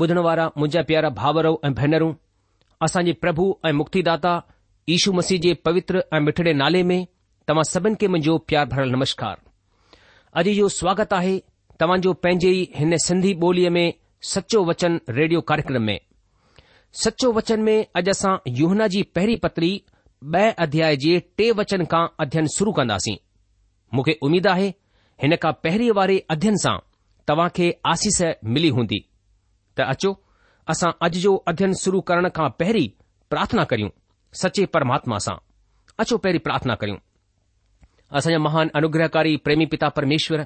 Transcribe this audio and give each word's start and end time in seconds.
बुधण 0.00 0.18
वारा 0.26 0.44
मुंहिंजा 0.58 0.82
प्यारा 0.88 1.08
भावरो 1.16 1.50
ऐं 1.64 1.70
भेनरूं 1.78 2.12
असां 2.84 3.00
जे 3.06 3.12
प्रभु 3.24 3.44
ऐं 3.66 3.72
मुक्तिदाता 3.80 4.28
दाता 4.36 4.92
ईशू 4.92 5.12
मसीह 5.16 5.40
जे 5.46 5.52
पवित्र 5.66 6.02
ऐं 6.14 6.20
मिठड़े 6.26 6.52
नाले 6.60 6.82
में 6.90 7.00
तव्हां 7.50 7.64
सभिनी 7.70 7.98
खे 8.02 8.08
मुंहिंजो 8.12 8.36
प्यार 8.52 8.64
भरियलु 8.74 8.96
नमस्कार 8.96 9.36
अॼु 10.42 10.50
इहो 10.54 10.68
स्वागत 10.76 11.12
आहे 11.18 11.34
तव्हांजो 11.82 12.12
पंहिंजी 12.22 12.52
हिन 12.78 12.96
सिन्धी 13.08 13.32
ॿोलीअ 13.42 13.70
में 13.78 13.84
सचो 14.30 14.62
वचन 14.70 14.96
रेडियो 15.18 15.40
कार्यक्रम 15.52 15.82
में 15.90 15.98
सचो 17.04 17.32
वचन 17.40 17.60
में 17.68 17.76
अॼु 18.00 18.10
असां 18.14 18.32
युहना 18.62 18.86
जी 18.96 19.02
पहरी 19.18 19.36
पतरी 19.44 19.72
बै 20.36 20.46
अध्याय 20.66 20.96
जे 21.04 21.14
टे 21.42 21.50
वचन 21.60 21.84
खां 21.92 22.02
अध्ययन 22.26 22.50
शुरू 22.56 22.72
कंदासीं 22.80 23.16
मुखे 24.00 24.16
उमीद 24.30 24.46
आहे 24.56 24.72
हिन 25.24 25.36
खां 25.44 25.52
पहरी 25.68 25.90
वारे 26.02 26.18
अध्ययन 26.38 26.56
सां 26.66 26.76
तव्हां 27.32 27.48
खे 27.60 27.70
आसीस 27.94 28.20
मिली 28.56 28.74
हूंदी 28.80 29.02
त 29.80 29.84
अचो 29.92 30.10
असां 30.72 30.90
अॼु 31.04 31.18
जो 31.24 31.32
अध्यन 31.50 31.72
शुरु 31.82 31.98
करण 32.08 32.26
खां 32.36 32.48
पहिरीं 32.60 32.88
प्रार्थना 33.32 33.62
करियूं 33.70 33.90
सचे 34.42 34.64
परमात्मा 34.74 35.18
सां 35.26 35.36
अचो 36.02 36.16
पहिरीं 36.24 36.42
प्रार्थना 36.46 36.74
करियूं 36.80 36.98
असांजा 38.18 38.38
महान 38.46 38.66
अनुग्रहकारी 38.78 39.32
प्रेमी 39.44 39.66
पिता 39.72 39.88
परमेश्वर 39.98 40.38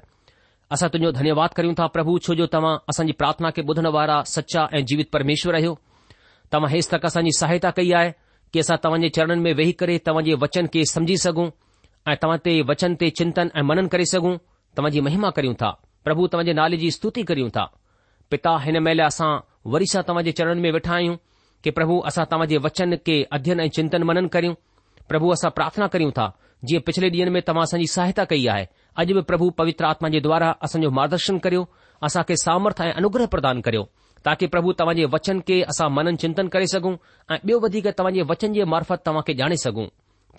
असां 0.75 0.89
तुंहिंजो 0.95 1.13
धन्यवाद 1.19 1.51
करियूं 1.57 1.75
था 1.79 1.87
प्रभु 1.97 2.13
छो 2.27 2.33
जो 2.39 2.47
तव्हां 2.55 2.75
असांजी 2.91 3.13
प्रार्थना 3.21 3.49
खे 3.57 3.63
बुधण 3.69 3.87
वारा 3.99 4.17
सचा 4.35 4.63
ऐं 4.77 4.83
जीवित 4.89 5.09
परमेश्वर 5.17 5.53
आहियो 5.59 5.75
तव्हां 6.53 6.71
हेसि 6.75 6.89
तक 6.97 7.03
असांजी 7.11 7.33
सहायता 7.41 7.71
कई 7.79 7.93
आहे 8.01 8.11
की 8.53 8.59
असां 8.65 8.77
तव्हांजे 8.85 9.09
चरणन 9.17 9.39
में 9.47 9.53
वेही 9.59 9.73
करे 9.81 9.99
तव्हांजे 10.07 10.35
वचन 10.45 10.67
खे 10.75 10.85
समझी 10.95 11.17
सघूं 11.27 11.49
ऐं 12.11 12.17
तव्हां 12.23 12.39
ते 12.47 12.61
वचन 12.71 12.95
ते 13.01 13.11
चिंतन 13.19 13.47
ऐं 13.59 13.65
मनन 13.71 13.87
करे 13.95 14.05
सघूं 14.15 14.35
तव्हांजी 14.77 15.01
महिमा 15.09 15.31
करियूं 15.39 15.55
था 15.65 15.71
प्रभु 16.09 16.27
तव्हांजे 16.33 16.53
नाले 16.61 16.77
जी 16.85 16.91
स्तुति 16.99 17.23
करियूं 17.31 17.49
था 17.59 17.67
पिता 18.35 18.53
हिन 18.63 18.77
महिल 18.85 19.01
असां 19.03 19.29
वरी 19.73 19.87
सां 19.91 20.01
तव्हांजे 20.07 20.33
चरण 20.39 20.61
में 20.61 20.71
वेठा 20.77 20.95
आहियूं 20.95 21.17
की 21.65 21.71
प्रभु 21.77 21.99
असां 22.11 22.25
तव्हां 22.31 22.47
जे 22.53 22.57
वचन 22.65 22.95
के 23.07 23.17
अध्यन 23.37 23.61
ऐं 23.61 23.67
चिंतन 23.77 24.03
मनन 24.09 24.27
करियूं 24.35 24.55
प्रभू 25.09 25.29
असां 25.35 25.51
प्रार्थना 25.59 25.87
करियूं 25.93 26.11
था 26.17 26.25
जीअं 26.71 26.81
पिछले 26.87 27.11
डीह 27.17 27.31
में 27.37 27.41
तव्हां 27.51 27.65
असांजी 27.69 27.87
सहायता 27.93 28.25
कई 28.33 28.47
आहे 28.57 28.67
अॼु 29.03 29.15
बि 29.19 29.23
प्रभु 29.31 29.49
पवित्र 29.61 29.85
आत्मा 29.93 30.09
जे 30.15 30.21
द्वारा 30.27 30.49
असांजो 30.69 30.91
मार्गदर्शन 30.99 31.39
करियो 31.47 31.63
असांखे 32.11 32.37
सामर्थ्य 32.45 32.91
अनुग्रह 33.03 33.27
प्रदान 33.37 33.61
करियो 33.69 33.85
ताकी 34.27 34.47
प्रभु 34.57 34.73
तव्हांजे 34.81 35.05
वचन 35.15 35.45
के 35.51 35.63
असां 35.75 35.89
मनन 35.99 36.17
चिंतन 36.27 36.49
करे 36.55 36.67
सघूं 36.75 36.95
ऐं 37.35 37.39
ॿियो 37.47 37.59
वधीक 37.69 37.89
तव्हांजे 37.99 38.23
वचन 38.35 38.53
जे 38.59 38.65
मार्फत 38.75 39.07
तव्हां 39.07 39.23
खे 39.29 39.39
ॼाणे 39.45 39.63
सघूं 39.67 39.87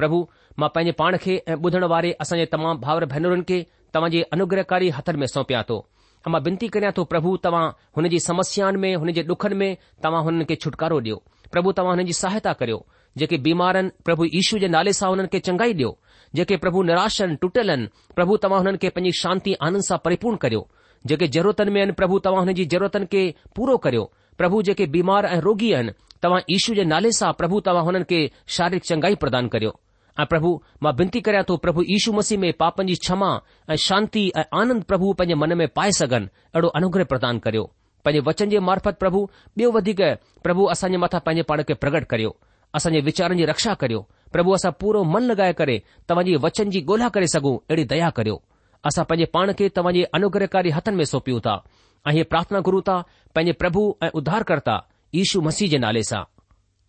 प्रभु 0.01 0.19
मां 0.59 0.69
पंहिंजे 0.75 0.97
पाण 1.03 1.18
खे 1.25 1.39
ऐं 1.47 1.57
ॿुधण 1.65 1.83
वारे 1.95 2.12
असांजे 2.25 2.45
तमाम 2.53 2.83
भावर 2.86 3.06
भेनरुनि 3.15 3.47
खे 3.50 3.63
तव्हांजे 3.95 4.24
अनुग्रहकारी 4.38 4.89
हथ 5.00 5.15
में 5.24 5.27
सौपया 5.38 5.62
तो 5.71 5.86
हमां 6.25 6.42
बेनती 6.45 6.68
करियां 6.74 6.92
थो 6.98 7.04
प्रभु 7.12 7.30
तव्हां 7.45 7.66
हुनजी 7.98 8.19
समस्याउनि 8.30 8.77
में 8.83 8.94
हुननि 9.01 9.13
जे 9.18 9.24
डुखनि 9.30 9.56
में 9.62 9.75
तव्हां 10.04 10.24
हुननि 10.27 10.45
खे 10.50 10.56
छुटकारो 10.63 10.98
ॾियो 11.06 11.18
प्रभु 11.54 11.72
तव्हां 11.80 11.92
हुननि 11.95 12.04
जी 12.10 12.13
सहायता 12.22 12.54
करियो 12.62 12.80
जेके 13.22 13.38
बीमारनि 13.48 13.89
प्रभु 14.06 14.25
ईशू 14.39 14.57
जे 14.63 14.68
नाले 14.75 14.94
सां 15.00 15.10
हुननि 15.12 15.27
खे 15.33 15.39
चङाई 15.48 15.74
ॾियो 15.80 15.92
जेके 16.39 16.57
प्रभु 16.63 16.83
निराशन 16.89 17.36
टुटियल 17.45 17.69
आहिनि 17.75 17.88
प्रभु 18.18 18.38
तव्हां 18.48 18.62
हुननि 18.63 18.77
खे 18.83 18.89
पंहिंजी 18.98 19.19
शांती 19.22 19.54
आनंद 19.69 19.83
सां 19.89 19.98
परिपूर्ण 20.06 20.38
करियो 20.48 20.66
जेके 21.10 21.27
ज़रूरतनि 21.38 21.72
में 21.75 21.80
आहिनि 21.81 21.94
प्रभु 22.01 22.19
तव्हां 22.28 22.42
हुननि 22.45 22.54
जी 22.60 22.66
ज़रूरतनि 22.75 23.06
खे 23.16 23.24
पूरो 23.56 23.78
करियो 23.88 24.12
प्रभु 24.39 24.62
जेके 24.69 24.86
बीमार 25.00 25.25
ऐं 25.33 25.39
रोगी 25.50 25.71
आहिनि 25.78 25.92
तव्हां 26.24 26.42
ईशू 26.57 26.75
जे 26.80 26.86
नाले 26.94 27.12
सां 27.19 27.31
प्रभु 27.42 27.60
तव्हां 27.69 27.86
हुननि 27.89 28.06
खे 28.13 28.21
शारीरिक 28.57 28.86
चङाई 28.94 29.16
प्रदान 29.25 29.48
करियो 29.57 29.80
ऐं 30.19 30.25
प्रभु 30.25 30.50
मां 30.83 30.91
विनती 31.00 31.21
करियां 31.21 31.44
थो 31.50 31.56
प्रभु 31.65 31.81
यीशू 31.88 32.12
मसीह 32.13 32.38
में 32.39 32.51
पापनि 32.59 32.88
जी 32.91 32.95
क्षमा 33.06 33.29
ऐं 33.69 33.75
शांती 33.85 34.21
ऐं 34.39 34.44
आनंद 34.62 34.83
प्रभु 34.91 35.13
पंहिंजे 35.19 35.35
मन 35.39 35.53
में 35.62 35.67
पाए 35.77 35.91
सघनि 35.97 36.25
अहिड़ो 36.56 36.67
अनुग्रह 36.79 37.03
प्रदान 37.13 37.39
करियो 37.45 37.63
पंहिंजे 38.06 38.21
वचन 38.29 38.50
जे 38.50 38.59
मार्फत 38.69 38.97
प्रभु 39.00 39.23
ॿियो 39.59 39.71
वधीक 39.77 40.01
प्रभु 40.44 40.65
असांजे 40.75 40.97
मथां 41.03 41.19
पंहिंजे 41.27 41.44
पाण 41.50 41.63
खे 41.69 41.73
प्रगट 41.83 42.06
करियो 42.15 42.35
असांजे 42.79 43.01
वीचारनि 43.09 43.38
जी 43.38 43.45
रक्षा 43.51 43.73
करियो 43.83 44.01
प्रभु 44.31 44.51
असां 44.62 44.71
पूरो 44.81 45.03
मन 45.13 45.23
लॻाए 45.31 45.53
करे 45.59 45.77
तव्हांजे 46.09 46.35
वचन 46.47 46.69
जी 46.75 46.81
ॻोल्हा 46.95 47.09
करे 47.18 47.27
सघूं 47.35 47.56
अहिड़ी 47.57 47.83
दया 47.94 48.09
करियो 48.19 48.41
असां 48.88 49.06
पंहिंजे 49.11 49.29
पाण 49.35 49.53
खे 49.59 49.69
तव्हांजे 49.77 50.03
अनुग्रहकारी 50.19 50.69
हथनि 50.79 50.95
में 51.03 51.06
सौंपियूं 51.13 51.39
था 51.45 51.61
ऐं 52.07 52.11
हीअ 52.15 52.25
प्रार्थना 52.31 52.59
गुरु 52.69 52.81
था 52.89 53.00
पंहिंजे 53.35 53.53
प्रभु 53.63 53.83
ऐं 54.03 54.09
उद्धारकर्ता 54.19 54.77
यशु 55.21 55.41
मसीह 55.50 55.69
जे 55.71 55.77
नाले 55.88 56.03
सां 56.11 56.23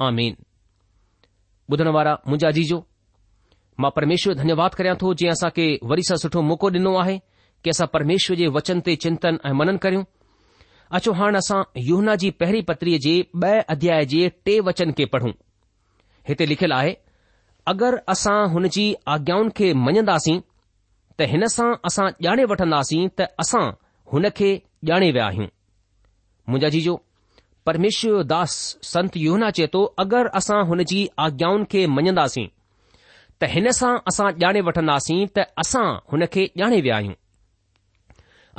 आमीन 0.09 0.37
ॿुधण 1.73 1.89
वारा 1.99 2.15
मुंहिंजा 2.27 2.51
जीजो 2.59 2.85
मां 3.81 3.91
परमेश्वर 3.97 4.35
धन्यवाद 4.35 4.75
करियां 4.75 4.97
थो 5.03 5.13
जीअं 5.23 5.33
असां 5.33 5.49
खे 5.57 5.65
वरी 5.93 6.03
सां 6.09 6.17
सुठो 6.23 6.43
मौक़ो 6.51 6.69
ॾिनो 6.77 6.93
आहे 7.01 7.17
की 7.65 7.71
असां 7.71 7.87
परमेश्वर 7.95 8.37
जे 8.37 8.47
वचन 8.57 8.81
ते 8.87 8.95
चिंतन 9.05 9.39
ऐं 9.47 9.53
मनन 9.63 9.77
करियूं 9.87 10.05
अचो 10.99 11.13
हाणे 11.19 11.39
असां 11.45 11.61
योहना 11.89 12.15
जी 12.23 12.31
पहिरीं 12.43 12.63
पत्रीअ 12.71 12.99
जे 13.07 13.15
ब॒ 13.45 13.53
अध्याय 13.77 14.05
जे 14.13 14.29
टे 14.47 14.59
वचन 14.69 14.93
खे 14.99 15.05
पढ़ूं 15.15 15.33
हिते 16.29 16.49
लिखियलु 16.49 16.75
आहे 16.75 16.95
अगरि 17.75 18.01
असां 18.15 18.39
हुन 18.55 18.69
जी 18.77 18.87
आज्ञाउनि 19.17 19.51
खे 19.57 19.73
मञंदासीं 19.87 20.39
त 21.19 21.29
हिन 21.33 21.47
सां 21.57 21.71
असां 21.91 22.09
ॼाणे 22.29 22.45
वठंदासीं 22.55 23.07
त 23.19 23.29
असां 23.45 23.65
हुन 24.13 24.29
खे 24.37 24.51
ॼाणे 24.93 25.11
विया 25.17 25.27
आहियूं 25.27 25.49
मुंहिंजा 26.49 26.69
जीजो 26.77 26.97
परमेश्वर 27.67 28.23
दास 28.33 28.53
संत 28.93 29.17
योहना 29.27 29.51
चए 29.59 29.67
थो 29.73 29.85
अगरि 30.05 30.29
असां 30.41 30.65
हुन 30.73 30.83
जी 30.93 31.07
आज्ञाउनि 31.29 31.65
खे 31.71 31.87
मञंदासीं 31.99 32.47
त 33.41 33.45
हिन 33.53 33.71
सां 33.79 33.89
असां 34.11 34.27
ॼाणे 34.43 34.61
वठंदासीं 34.67 35.25
त 35.37 35.43
असां 35.63 35.87
हुन 36.13 36.23
खे 36.35 36.45
ॼाणे 36.61 36.81
विया 36.85 36.97
आहियूं 36.97 37.15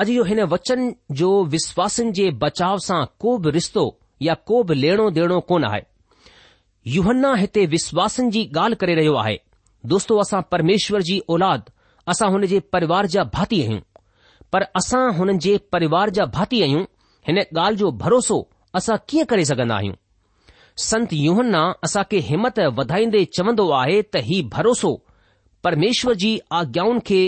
अॼु 0.02 0.12
इहो 0.16 0.24
हिन 0.32 0.40
वचन 0.52 0.82
जो 1.22 1.30
विश्वासनि 1.54 2.12
जे 2.20 2.30
बचाव 2.44 2.78
सां 2.88 3.02
को 3.24 3.36
बि 3.44 3.52
रिश्तो 3.56 3.86
या 4.28 4.34
को 4.50 4.62
बि 4.68 4.76
लेणो 4.82 5.10
देणो 5.18 5.40
कोन 5.50 5.64
आहे 5.70 5.82
युहन्ना 6.96 7.34
हिते 7.42 7.66
विश्वासनि 7.76 8.30
जी 8.36 8.44
ॻाल्हि 8.58 8.76
करे 8.82 8.96
रहियो 9.00 9.14
आहे 9.24 9.38
दोस्तो 9.94 10.18
असां 10.24 10.42
परमेश्वर 10.52 11.00
जी 11.10 11.20
औलाद 11.34 11.62
असां 12.12 12.30
हुन 12.34 12.46
जे 12.52 12.60
परिवार 12.74 13.06
जा 13.16 13.24
भाती 13.36 13.62
आहियूं 13.64 13.82
पर 14.54 14.64
असां 14.82 15.04
हुननि 15.18 15.38
जे 15.46 15.58
परिवार 15.74 16.10
जा 16.18 16.26
भाती 16.36 16.62
आहियूं 16.68 16.84
हिन 17.28 17.38
ॻाल्हि 17.40 17.78
जो 17.82 17.92
भरोसो 18.04 18.40
असां 18.80 18.96
कीअं 19.10 19.26
करे 19.34 19.46
सघंदा 19.54 19.76
आहियूं 19.76 19.96
संत 20.80 21.08
युहन्न्न्न्न्ना 21.14 21.72
असांखे 21.84 22.18
हिमथ 22.24 22.60
वधाईंदे 22.78 23.24
चवंदो 23.38 23.68
आहे 23.78 24.02
त 24.14 24.18
ही 24.24 24.42
भरोसो 24.54 24.92
परमेश्वर 25.64 26.14
जी 26.24 26.38
आज्ञाउन 26.60 27.00
खे 27.06 27.20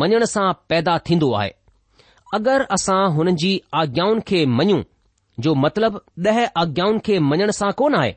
मञण 0.00 0.24
सां 0.32 0.50
पैदा 0.70 0.96
थींदो 1.06 1.30
आहे 1.38 1.50
अगरि 2.38 2.64
असां 2.76 3.00
हुननि 3.14 3.32
जी 3.42 3.50
आज्ञाउनि 3.80 4.20
खे 4.28 4.44
मञूं 4.58 4.80
जो 5.46 5.54
मतिलब 5.64 5.98
ॾह 6.26 6.38
आज्ञाउनि 6.62 6.98
खे 7.06 7.18
मञण 7.30 7.50
सां 7.58 7.70
कोन 7.80 7.94
आहे 8.02 8.12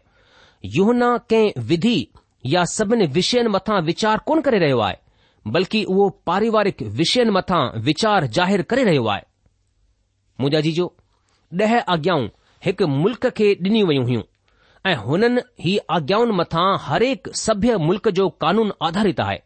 युहन्ना 0.76 1.10
कंहिं 1.34 1.66
विधी 1.72 1.98
या 2.54 2.64
सभिनी 2.76 3.06
विषयनि 3.18 3.50
मथां 3.56 3.82
विचार 3.90 4.18
कोन 4.28 4.42
करे 4.48 4.60
रहियो 4.66 4.80
आहे 4.90 5.52
बल्कि 5.56 5.84
उहो 5.88 6.08
पारिवारिक 6.28 6.82
विषयनि 7.02 7.32
मथां 7.40 7.64
वीचार 7.90 8.26
जाहिरु 8.38 8.64
करे 8.70 8.84
रहियो 8.92 9.06
आहे 9.16 9.22
मुंजा 10.42 10.60
जी 10.66 10.72
जो 10.82 10.88
आज्ञाऊं 11.98 12.28
हिकु 12.70 12.88
मुल्क़ 13.02 13.28
खे 13.38 13.52
ॾिनियूं 13.68 13.88
वयूं 13.90 14.06
हुयूं 14.12 14.22
ऐं 14.88 14.96
हुननि 15.06 15.42
ही 15.62 15.78
आज्ञाउनि 15.94 16.32
मथां 16.40 16.66
हर 16.88 17.04
एक 17.04 17.28
मुल्क़ 17.86 18.10
जो 18.20 18.28
कानून 18.44 18.72
आधारित 18.88 19.20
आहे 19.20 19.38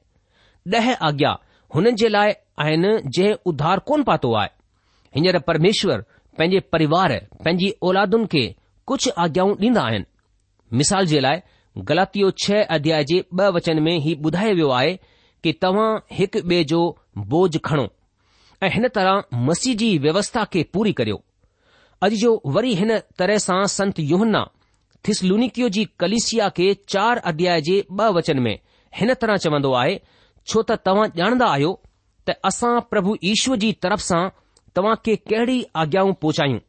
ॾह 0.73 0.89
आज्ञा 1.07 1.29
हुननि 1.75 1.91
जे 2.01 2.07
लाइ 2.09 2.33
आहिनि 2.63 2.89
जंहिं 3.17 3.33
उधार 3.51 3.79
कोन 3.91 4.03
पातो 4.09 4.33
आहे 4.39 4.49
हींअर 5.15 5.37
परमेश्वर 5.49 6.01
पंहिंजे 6.37 6.59
परिवार 6.73 7.13
पंहिंजी 7.45 7.69
औलादुनि 7.89 8.27
खे 8.33 8.43
कुझु 8.87 9.11
आज्ञाऊं 9.25 9.55
ॾींदा 9.65 9.81
आहिनि 9.81 10.05
मिसाल 10.81 11.05
जे 11.13 11.19
लाइ 11.19 11.39
ग़लातियो 11.91 12.31
छह 12.43 12.63
अध्याय 12.79 13.03
जे 13.11 13.23
ब 13.33 13.47
वचन 13.55 13.79
में 13.85 13.97
ही 14.07 14.15
ॿुधायो 14.25 14.53
वियो 14.55 14.69
आहे 14.79 14.93
कि 15.43 15.53
तव्हां 15.61 15.89
हिकु 16.17 16.39
ॿिए 16.49 16.63
जो 16.73 16.81
बोझ 17.33 17.57
खणो 17.65 17.87
ऐं 18.63 18.69
हिन 18.73 18.87
तरह 18.99 19.23
मसीजी 19.49 19.97
व्यवस्था 20.05 20.43
खे 20.53 20.63
पूरी 20.73 20.93
करियो 21.01 21.21
अॼ 22.03 22.09
जो 22.25 22.39
वरी 22.57 22.75
हिन 22.83 22.97
तरह 23.19 23.37
सां 23.47 23.61
संत 23.79 23.99
योहन्न्न्न्न्ना 24.13 24.47
थिसलुनिकियो 25.07 25.67
जी 25.75 25.83
कलिसिया 26.03 26.47
खे 26.57 26.73
चार 26.93 27.17
अध्याय 27.31 27.61
जे 27.67 27.79
वचन 28.17 28.39
में 28.47 28.57
हिन 28.99 29.13
तरह 29.21 29.37
चवंदो 29.45 29.73
आहे 29.81 29.95
छो 30.51 30.61
त 30.69 30.77
तव्हां 30.87 31.07
ॼाणंदा 31.21 31.45
आहियो 31.55 31.71
त 32.29 32.33
असां 32.49 32.73
प्रभु 32.93 33.15
ईश्वर 33.31 33.55
जी 33.63 33.71
तरफ़ 33.85 34.01
सां 34.07 34.21
तव्हां 34.77 34.95
खे 35.05 35.15
कहिड़ी 35.31 35.57
आज्ञाऊं 35.83 36.13
पहुचायूं 36.23 36.59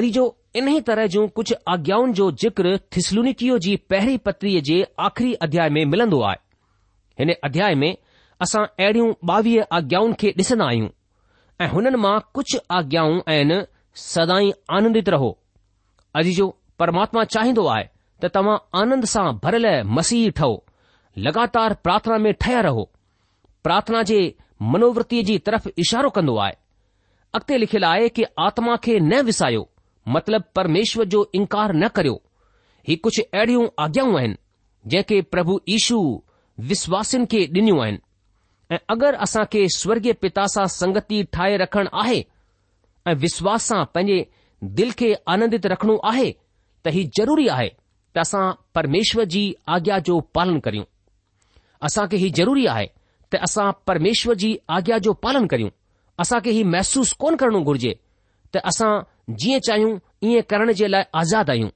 अजीजो 0.00 0.24
इन्ही 0.60 0.80
तरह 0.88 1.06
जूं 1.14 1.26
कुझु 1.38 1.54
आज्ञाउनि 1.74 2.12
जो 2.20 2.26
ज़िक्र 2.44 2.72
थिसलुनिकियो 2.96 3.58
जी 3.66 3.74
पहिरी 3.92 4.16
पत्रीअ 4.28 4.60
जे 4.70 4.76
आख़िरी 5.08 5.32
अध्याय 5.46 5.68
में 5.76 5.84
मिलंदो 5.92 6.20
आहे 6.30 6.42
हिन 7.22 7.32
अध्याय 7.50 7.74
में 7.84 7.90
असां 8.46 8.64
अहिड़ियूं 8.78 9.08
बावीह 9.32 9.76
आज्ञाउनि 9.78 10.14
खे 10.24 10.32
डि॒सन्दा 10.40 10.66
आहियूं 10.72 10.88
ऐं 11.64 11.68
हुननि 11.74 11.98
मां 12.06 12.16
कुझु 12.38 12.58
आज्ञाउ 12.80 13.16
आहिनि 13.34 13.58
सदाई 14.08 14.52
आनंदित 14.78 15.08
रहो 15.16 15.30
जो 16.38 16.46
परमात्मा 16.78 17.24
चाहिदो 17.34 17.64
आहे 17.72 17.84
त 17.86 18.24
त 18.24 18.34
तव्हां 18.34 18.56
आनंद 18.80 19.04
सां 19.12 19.24
भरियलु 19.42 19.72
मसीह 19.98 20.30
ठहो 20.38 20.54
लॻातार 21.26 21.74
प्रार्थना 21.86 22.16
में 22.24 22.32
ठया 22.44 22.60
रहो 22.66 22.84
प्रार्थना 23.66 24.02
जे 24.10 24.18
मनोवति 24.74 25.22
जी 25.28 25.36
तरफ़ 25.48 25.68
इशारो 25.84 26.10
कन्दो 26.16 26.36
आहे 26.46 26.56
अॻिते 27.38 27.58
लिखियलु 27.64 27.86
आहे 27.90 28.08
की 28.16 28.24
आत्मा 28.46 28.76
खे 28.86 28.98
न 29.00 29.20
विसायो 29.30 29.62
मतिलब 30.16 30.42
परमेश्वर 30.56 31.04
जो 31.14 31.22
इन्कार 31.40 31.72
न 31.74 31.88
करियो 31.98 32.16
ही 32.88 32.96
कुझ 33.06 33.14
अहिड़ियूं 33.22 33.66
आज्ञाऊं 33.84 34.18
आहिनि 34.18 34.36
जंहिंखे 34.92 35.20
प्रभु 35.34 35.58
ईशू 35.76 35.98
विश्वासनि 36.72 37.26
खे 37.34 37.44
डि॒नूं 37.56 37.80
आहिनि 37.84 37.98
ऐं 38.74 38.78
अगरि 38.96 39.16
असां 39.26 39.44
खे 39.52 39.66
स्वर्गीय 39.76 40.12
पिता 40.24 40.46
सां 40.56 40.66
संगति 40.80 41.22
ठाहे 41.36 41.56
रखणु 41.64 41.96
आहे 42.04 42.22
ऐं 43.08 43.14
विश्वास 43.26 43.68
सां 43.72 43.84
पंहिंजे 43.94 44.26
दिल 44.80 44.90
खे 45.02 45.12
आनंदित 45.36 45.66
रखणो 45.74 45.96
आहे 46.12 46.30
त 46.84 46.88
हीउ 46.92 47.08
ज़रूरी 47.18 47.46
आहे 47.48 47.68
त 48.14 48.18
असां 48.18 48.50
परमेश्वर 48.74 49.24
जी 49.34 49.42
आज्ञा 49.74 49.98
जो 50.06 50.18
पालन 50.34 50.58
करियूं 50.64 50.84
असांखे 51.86 52.16
हीउ 52.22 52.30
ज़रूरी 52.38 52.66
आहे 52.74 52.86
त 53.32 53.36
असां 53.46 53.70
परमेश्वर 53.86 54.34
जी 54.42 54.50
आज्ञा 54.76 54.98
जो 55.06 55.12
पालन 55.24 55.46
करियूं 55.52 55.70
असांखे 56.22 56.50
हीउ 56.56 56.64
महसूसु 56.74 57.14
कोन 57.22 57.36
करणो 57.40 57.60
घुर्जे 57.70 57.92
त 58.54 58.64
असां 58.70 58.92
जीअं 59.42 59.58
चाहियूं 59.66 59.96
ईअं 60.28 60.42
करण 60.50 60.72
जे 60.80 60.90
लाइ 60.90 61.02
आज़ादु 61.20 61.52
आहियूं 61.52 61.70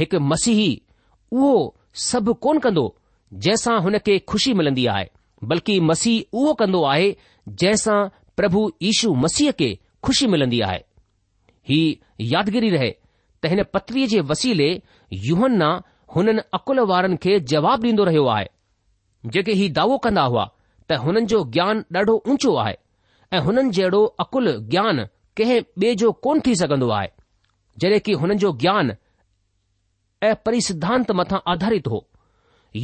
हिकु 0.00 0.18
मसीह 0.32 0.60
उहो 1.36 1.52
सभु 2.10 2.32
कोन 2.44 2.58
कंदो 2.64 2.84
जंहिंसां 3.44 3.76
हुन 3.84 3.98
खे 4.06 4.18
खु़शी 4.30 4.52
मिलंदी 4.58 4.86
आहे 4.94 5.06
बल्कि 5.50 5.78
मसीह 5.90 6.36
उहो 6.38 6.52
कंदो 6.60 6.82
आहे 6.92 7.10
जंहिंसां 7.60 8.00
प्रभु 8.38 8.62
ईशू 8.90 9.12
मसीह 9.24 9.50
खे 9.58 9.70
खु़शी 10.04 10.26
मिलंदी 10.34 10.60
आहे 10.68 10.80
ही 11.70 11.80
यादगिरी 12.34 12.70
रहे 12.76 12.90
त 13.42 13.46
हिन 13.50 13.62
पत्रीअ 13.74 14.08
जे 14.12 14.20
वसीले 14.30 14.68
युहन्ना 15.28 15.68
हुननि 16.14 16.42
अकुल 16.58 16.80
वारनि 16.90 17.16
खे 17.24 17.38
जवाबु 17.52 17.86
ॾींदो 17.86 18.04
रहियो 18.08 18.24
आहे 18.36 18.46
जेके 19.36 19.52
ही 19.60 19.68
दावो 19.78 19.96
कंदा 20.06 20.22
हुआ 20.32 20.44
त 20.90 20.98
हुननि 21.04 21.24
जो 21.32 21.42
ज्ञान 21.56 21.84
ॾाढो 21.96 22.16
ऊचो 22.32 22.54
आहे 22.64 22.76
ऐं 23.36 23.40
हुननि 23.46 23.70
जहिड़ो 23.78 24.02
अकुल 24.24 24.46
ज्ञान 24.74 25.04
कंहिं 25.40 25.60
ॿिए 25.82 25.94
जो 26.02 26.12
कोन 26.26 26.40
थी 26.46 26.54
सघंदो 26.62 26.88
आहे 26.98 27.08
जॾहिं 27.84 28.00
की 28.06 28.12
हुननि 28.22 28.34
जो 28.44 28.52
ज्ञान 28.64 28.94
ऐं 30.30 30.34
परिसिद्धांत 30.46 31.10
मथां 31.20 31.38
आधारित 31.52 31.86
हो 31.94 32.04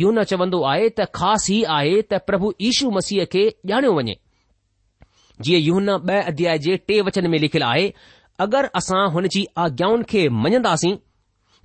यून 0.01 0.23
चवंदो 0.33 0.63
आहे 0.73 0.89
त 1.01 1.09
ख़ासि 1.19 1.57
ई 1.59 1.63
आहे 1.79 2.01
त 2.13 2.23
प्रभु 2.29 2.53
यीशू 2.67 2.91
मसीह 2.99 3.25
खे 3.33 3.43
ॼाणियो 3.73 3.93
वञे 3.99 4.15
जीअं 5.47 5.61
यूहन 5.67 5.91
ॿ 5.91 6.31
अध्याय 6.33 6.59
जे 6.69 6.77
टे 6.89 7.01
वचन 7.09 7.27
में 7.31 7.39
लिखियलु 7.47 7.65
आहे 7.75 7.87
अगरि 8.45 8.69
असां 8.79 9.05
हुन 9.13 9.27
जी 9.35 9.43
आज्ञाउनि 9.65 10.05
खे 10.09 10.23
मञंदासीं 10.45 10.95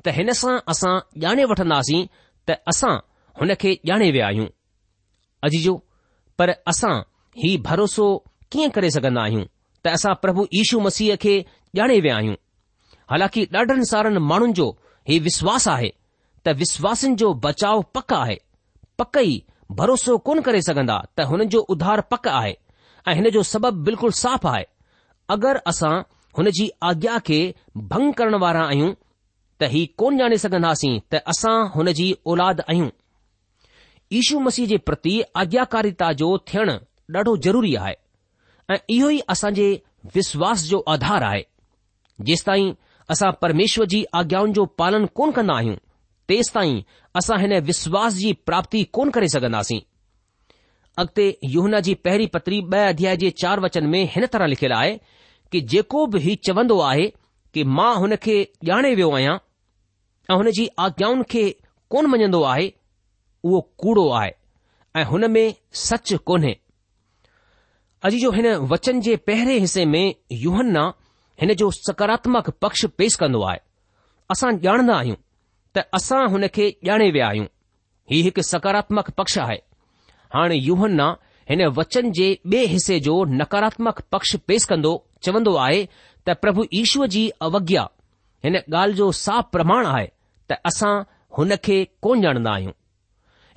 त 0.05 0.11
हिन 0.17 0.31
सां 0.41 0.53
असां 0.73 0.93
ॼाणे 1.27 1.43
वठंदासीं 1.51 2.05
त 2.49 2.55
असां 2.71 2.93
हुन 3.39 3.53
खे 3.63 3.73
ॼाणे 3.89 4.09
विया 4.15 4.27
आहियूं 4.27 4.45
अॼु 5.47 5.61
जो 5.65 5.73
पर 6.39 6.51
असां 6.73 6.93
ही 7.43 7.55
भरोसो 7.65 8.05
कीअं 8.51 8.69
करे 8.77 8.89
सघंदा 8.97 9.21
आहियूं 9.23 9.43
त 9.83 9.87
असां 9.97 10.13
प्रभु 10.23 10.45
यीशू 10.57 10.79
मसीह 10.87 11.15
खे 11.25 11.35
ॼाणे 11.79 11.99
विया 12.05 12.15
आहियूं 12.21 12.35
हालांकि 13.11 13.45
ॾाढनि 13.59 13.85
सारनि 13.91 14.19
माण्हुनि 14.29 14.53
जो 14.59 14.69
ही 15.09 15.19
विश्वास 15.27 15.67
आहे 15.75 15.89
त 16.45 16.55
विश्वासनि 16.63 17.15
जो 17.23 17.31
बचाव 17.45 17.81
पक 17.95 18.13
आहे 18.19 18.35
पक 18.99 19.17
ई 19.25 19.37
भरोसो 19.81 20.17
कोन 20.27 20.41
करे 20.47 20.61
सघंदा 20.69 20.97
त 21.17 21.27
हुननि 21.31 21.45
जो 21.55 21.65
उधार 21.75 22.01
पक 22.13 22.27
आहे 22.27 22.53
ऐं 23.09 23.13
हिन 23.19 23.29
जो 23.37 23.41
सबबु 23.53 23.83
बिल्कुलु 23.89 24.17
साफ़ 24.25 24.47
आहे 24.53 24.65
अगरि 25.37 25.59
असां 25.73 25.93
हुन 26.37 26.49
जी 26.57 26.69
आज्ञा 26.83 27.17
खे 27.27 27.39
भंग 27.77 28.13
करण 28.19 28.35
वारा 28.43 28.63
आहियूं 28.71 28.91
त 29.59 29.67
हीउ 29.71 29.85
कोन 30.01 30.19
ॼाणे 30.23 30.37
सघंदासीं 30.43 30.97
त 31.13 31.19
असां 31.33 31.55
हुन 31.75 31.91
जी 31.99 32.05
औलाद 32.33 32.61
आहियूं 32.67 32.89
ईशू 34.19 34.39
मसीह 34.45 34.65
जे 34.71 34.77
प्रति 34.91 35.15
आज्ञाकारिता 35.41 36.11
जो 36.21 36.29
थियण 36.53 36.69
ॾाढो 37.15 37.35
ज़रूरी 37.47 37.73
आहे 37.81 37.93
ऐं 38.73 38.77
इहो 38.95 39.09
ई 39.09 39.19
असांजे 39.35 39.67
विश्वास 40.15 40.63
जो 40.71 40.79
आधार 40.95 41.23
आहे 41.31 41.43
जेसिताईं 42.29 42.71
असां 43.15 43.31
परमेश्वर 43.41 43.85
जी 43.93 44.03
आज्ञाउनि 44.21 44.53
जो 44.59 44.65
पालन 44.81 45.05
कोन 45.19 45.31
कंदा 45.37 45.55
आहियूं 45.57 45.75
तेस 46.29 46.51
असां 47.21 47.39
हिन 47.41 47.57
विश्वास 47.71 48.13
जी 48.23 48.31
प्राप्ति 48.49 48.83
कोन 48.97 49.09
करे 49.17 49.27
सघंदासीं 49.37 49.79
अॻिते 51.01 51.25
योना 51.55 51.79
जी 51.89 51.93
पहिरीं 52.07 52.27
पत्री 52.35 52.59
ॿ 52.61 52.87
अध्याय 52.93 53.15
जे 53.25 53.29
चार 53.43 53.59
वचन 53.67 53.85
में 53.95 54.03
हिन 54.15 54.25
तरह 54.33 54.47
लिखियलु 54.55 54.75
आहे 54.77 54.97
कि 55.51 55.61
जेको 55.71 56.05
बि 56.11 56.19
ही 56.25 56.35
चवंदो 56.47 56.79
आहे 56.89 57.07
कि 57.53 57.63
मां 57.77 57.93
हुन 58.01 58.15
खे 58.25 58.35
ॼाणे 58.67 58.93
वियो 58.95 59.09
आहियां 59.15 59.33
ऐं 60.31 60.35
हुन 60.41 60.51
जी 60.57 60.67
आज्ञाउनि 60.83 61.23
खे 61.33 61.43
कोन 61.95 62.05
मञंदो 62.13 62.41
आहे 62.51 62.67
उहो 63.49 63.59
कूड़ो 63.83 64.07
आहे 64.19 64.29
ऐं 64.99 65.03
हुन 65.09 65.29
में 65.31 65.43
सच 65.85 66.13
कोन्हे 66.29 66.53
अॼु 68.09 68.19
जो 68.21 68.31
हिन 68.37 68.47
वचन 68.75 69.01
जे 69.07 69.15
पहिरें 69.31 69.57
हिसे 69.59 69.85
में 69.95 70.05
यूहन 70.43 70.77
हिन 71.41 71.53
जो 71.63 71.69
सकारात्मक 71.79 72.49
पक्ष 72.65 72.85
पेश 73.01 73.15
कंदो 73.23 73.41
आहे 73.49 73.59
असां 74.35 74.51
ॼाणंदा 74.67 74.95
आहियूं 75.03 75.15
त 75.75 75.85
असां 75.99 76.21
हुन 76.35 76.47
खे 76.59 76.69
ॼाणे 76.91 77.11
विया 77.17 77.27
आहियूं 77.33 77.45
हीउ 78.11 78.23
हिकु 78.29 78.41
सकारात्मक 78.53 79.09
पक्ष 79.19 79.37
आहे 79.47 79.59
हाणे 80.35 80.55
यूहन 80.69 81.01
हिन 81.49 81.65
वचन 81.81 82.11
जे 82.21 82.27
ॿिए 82.51 82.65
हिसे 82.75 82.99
जो 83.09 83.23
नकारात्मक 83.43 84.01
पक्ष 84.15 84.35
पेश 84.49 84.65
कंदो 84.71 84.93
चवंदो 85.25 85.53
आहे 85.63 85.83
त 86.27 86.33
प्रभु 86.41 86.63
ईश्वर 86.81 87.07
जी 87.15 87.27
अवज्ञा 87.47 87.81
हिन 88.43 88.55
ॻाल्हि 88.59 88.97
जो 88.97 89.11
साफ़ 89.25 89.45
प्रमाण 89.51 89.85
आहे 89.87 90.05
त 90.49 90.57
असां 90.69 90.93
हुन 91.37 91.53
खे 91.65 91.77
कोन 92.03 92.21
ॼाणंदा 92.25 92.51
आहियूं 92.53 92.71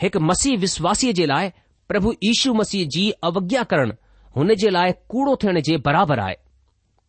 हिकु 0.02 0.21
मसीह 0.30 0.56
विश्वासीअ 0.64 1.12
जे 1.21 1.26
लाइ 1.28 1.49
प्रभु 1.88 2.12
ईशू 2.30 2.52
मसीह 2.61 2.87
जी 2.94 3.04
अवज्ञा 3.28 3.62
करणु 3.71 3.92
हुन 4.37 4.54
जे 4.62 4.71
लाइ 4.76 4.92
कूड़ो 5.12 5.35
थियण 5.42 5.59
जे 5.68 5.76
बराबरि 5.87 6.21
आहे 6.26 6.37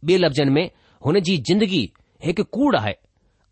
ॿिए 0.08 0.18
लफ़्ज़नि 0.24 0.52
में 0.58 0.70
हुन 1.06 1.20
जी 1.28 1.38
ज़िंदगी 1.48 1.84
हिकु 2.26 2.44
कूड़ 2.56 2.76
आहे 2.82 2.94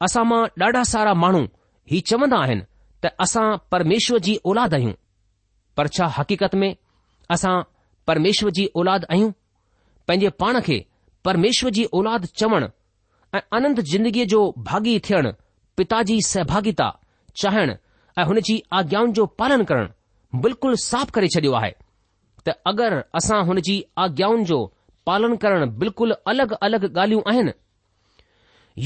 असां 0.08 0.24
मां 0.32 0.42
ॾाढा 0.66 0.84
सारा 0.94 1.14
माण्हू 1.24 1.44
ही 1.92 2.00
चवंदा 2.12 2.38
आहिनि 2.46 2.64
त 3.04 3.12
असां 3.26 3.46
परमेश्वर 3.72 4.20
जी 4.28 4.36
औलाद 4.52 4.74
आहियूं 4.78 4.94
पर 5.78 5.88
छा 5.98 6.06
हक़ीक़त 6.18 6.56
में 6.64 6.72
असां 7.36 7.56
परमेश्वर 8.08 8.50
जी 8.60 8.66
औलाद 8.82 9.06
आहियूं 9.12 9.32
पंहिंजे 10.08 10.30
पाण 10.42 10.60
खे 10.68 10.78
પરમેશ્વજી 11.24 11.88
اولاد 12.00 12.24
ચવણ 12.40 12.66
અનંત 13.58 13.80
જિંદગી 13.92 14.28
જો 14.34 14.42
ભાગી 14.68 15.00
થણ 15.06 15.30
પિતાજી 15.76 16.22
સહભાગિતા 16.32 16.92
ચાહણ 17.40 17.72
અને 18.18 18.26
હુનેજી 18.30 18.60
આज्ञाઓ 18.78 19.08
જો 19.18 19.24
પાલન 19.40 19.64
કરણ 19.70 19.90
બિલકુલ 20.44 20.74
સાફ 20.90 21.12
કરે 21.16 21.28
ચડ્યો 21.34 21.56
આ 21.60 21.64
હે 21.66 21.72
તો 22.46 22.52
અગર 22.72 22.94
અસા 23.20 23.42
હુનેજી 23.50 23.80
આज्ञाઓ 24.04 24.40
જો 24.50 24.60
પાલન 25.08 25.34
કરણ 25.42 25.70
બિલકુલ 25.80 26.12
અલગ 26.32 26.52
અલગ 26.66 26.84
ગાલીઓ 26.96 27.22
આહેન 27.30 27.50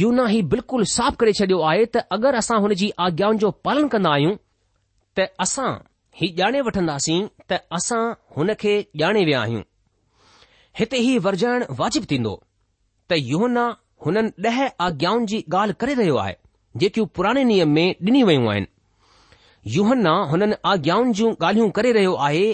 યુનાહી 0.02 0.44
બિલકુલ 0.52 0.84
સાફ 0.98 1.16
કરે 1.20 1.32
ચડ્યો 1.40 1.66
આયે 1.70 1.86
તો 1.94 2.00
અગર 2.16 2.34
અસા 2.42 2.60
હુનેજી 2.64 2.94
આज्ञाઓ 3.04 3.34
જો 3.42 3.50
પાલન 3.66 3.88
કરના 3.94 4.14
આયુ 4.16 4.34
તો 5.16 5.24
અસા 5.46 5.72
હી 6.20 6.32
જાણે 6.40 6.62
વઠનાસી 6.70 7.22
તો 7.50 7.58
અસા 7.78 8.06
હનકે 8.36 8.72
જાણે 9.00 9.26
વેયા 9.30 9.50
હી 9.54 9.64
हिते 10.80 10.98
ई 11.10 11.14
वरजाइण 11.26 11.64
वाजिबु 11.78 12.06
थींदो 12.10 12.32
त 13.12 13.18
योना 13.30 13.62
हुननि 14.06 14.48
ॾह 14.50 14.58
आज्ञाउनि 14.88 15.26
जी 15.32 15.38
ॻाल्हि 15.54 15.74
करे 15.82 15.94
रहियो 16.00 16.16
आहे 16.24 16.34
जेकियूं 16.84 17.06
पुराणे 17.16 17.44
नियम 17.52 17.70
में 17.78 17.88
ॾिनी 18.10 18.22
वयूं 18.30 18.50
आहिनि 18.52 19.72
युहन्न 19.78 20.12
हुननि 20.32 20.58
आज्ञाउनि 20.74 21.14
जूं 21.22 21.32
ॻाल्हियूं 21.48 21.70
करे 21.80 21.92
रहियो 22.00 22.14
आहे 22.28 22.46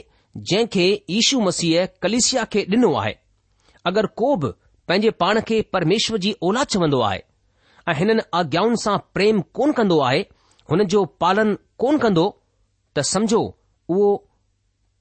जंहिंखे 0.54 0.86
यीशू 1.18 1.42
मसीह 1.50 1.86
कलिसिया 2.08 2.44
खे 2.56 2.64
ॾिनो 2.76 2.94
आहे 3.04 3.14
अगरि 3.92 4.12
को 4.22 4.36
बि 4.44 4.54
पंहिंजे 4.88 5.12
पाण 5.24 5.40
खे 5.50 5.62
परमेश्वर 5.76 6.18
जी 6.28 6.36
ओलाद 6.50 6.68
चवंदो 6.78 7.02
आहे 7.12 7.22
ऐं 7.88 7.94
हिननि 8.02 8.28
आज्ञाउनि 8.44 8.82
सां 8.84 8.98
प्रेम 9.18 9.42
कोन 9.60 9.72
कंदो 9.82 10.00
आहे 10.10 10.26
हुन 10.72 10.84
जो 10.96 11.04
पालन 11.26 11.58
कोन 11.86 11.98
कंदो 12.06 12.26
त 12.96 13.08
समझो 13.16 13.44
उहो 13.96 14.10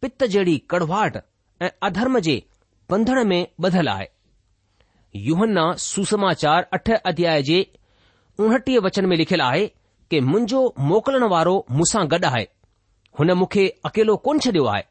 पित 0.03 0.25
जहिड़ी 0.33 0.59
कड़वाहट 0.75 1.23
ऐं 1.67 1.71
अधर्म 1.91 2.19
जे 2.29 2.43
बंधण 2.93 3.23
में 3.29 3.41
ॿधलु 3.67 3.91
आहे 3.91 4.07
युहन्ना 5.27 5.65
सुसमाचार 5.85 6.67
अठ 6.77 6.89
अध्याय 7.11 7.43
जे 7.49 7.59
उणटीह 8.47 8.79
वचन 8.87 9.07
में 9.11 9.17
लिखियलु 9.17 9.45
आहे 9.45 9.67
कि 10.11 10.21
मुंहिंजो 10.33 10.61
मोकिलण 10.91 11.25
वारो 11.35 11.55
मूंसां 11.79 12.03
गॾु 12.13 12.19
आहे 12.33 12.43
हुन 13.19 13.31
मूंखे 13.45 13.65
अकेलो 13.89 14.17
कोन 14.27 14.43
छडि॒यो 14.47 14.67
आहे 14.75 14.85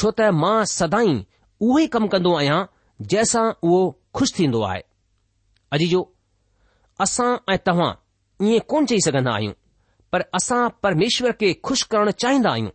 छो 0.00 0.10
त 0.20 0.28
मां 0.40 0.56
सदाई 0.72 1.12
उहो 1.68 1.84
कमु 1.96 2.08
कंदो 2.16 2.32
आहियां 2.40 2.58
जंहिंसां 3.14 3.44
उहो 3.68 3.78
खु़शि 4.16 4.32
थींदो 4.40 4.64
आहे 4.72 5.86
जो 5.94 6.02
असां 7.08 7.30
ऐं 7.54 7.58
तव्हां 7.68 7.90
ईअं 8.50 8.66
कोन 8.72 8.90
चई 8.92 9.04
सघंदा 9.10 9.36
आहियूं 9.40 9.54
पर 10.12 10.26
असां 10.42 10.62
परमेश्वर 10.86 11.36
खे 11.42 11.52
खु़शि 11.70 11.86
करणु 11.94 12.16
चाहींदा 12.24 12.52
आहियूं 12.56 12.74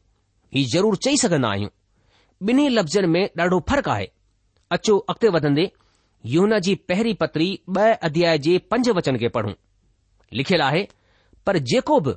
हीउ 0.55 0.71
ज़रूर 0.77 1.01
चई 1.07 1.17
सघंदा 1.27 1.51
आहियूं 1.57 1.73
ॿिन्ही 2.47 2.63
लफ़्ज़नि 2.77 3.07
में 3.17 3.23
ॾाढो 3.41 3.59
फ़र्क़ु 3.69 3.91
आहे 3.95 4.07
अचो 4.73 4.97
अॻिते 5.09 5.29
वधंदे 5.35 5.65
यूना 6.33 6.57
जी 6.65 6.73
पहिरीं 6.89 7.13
पत्री 7.19 7.47
ॿ 7.77 7.93
अध्याय 8.07 8.37
जे 8.45 8.57
पंज 8.71 8.89
वचन 8.97 9.17
खे 9.19 9.27
पढ़ूं 9.35 9.51
लिखियलु 10.37 10.63
आहे 10.65 10.81
पर 11.45 11.57
जेको 11.71 11.99
बि 12.05 12.13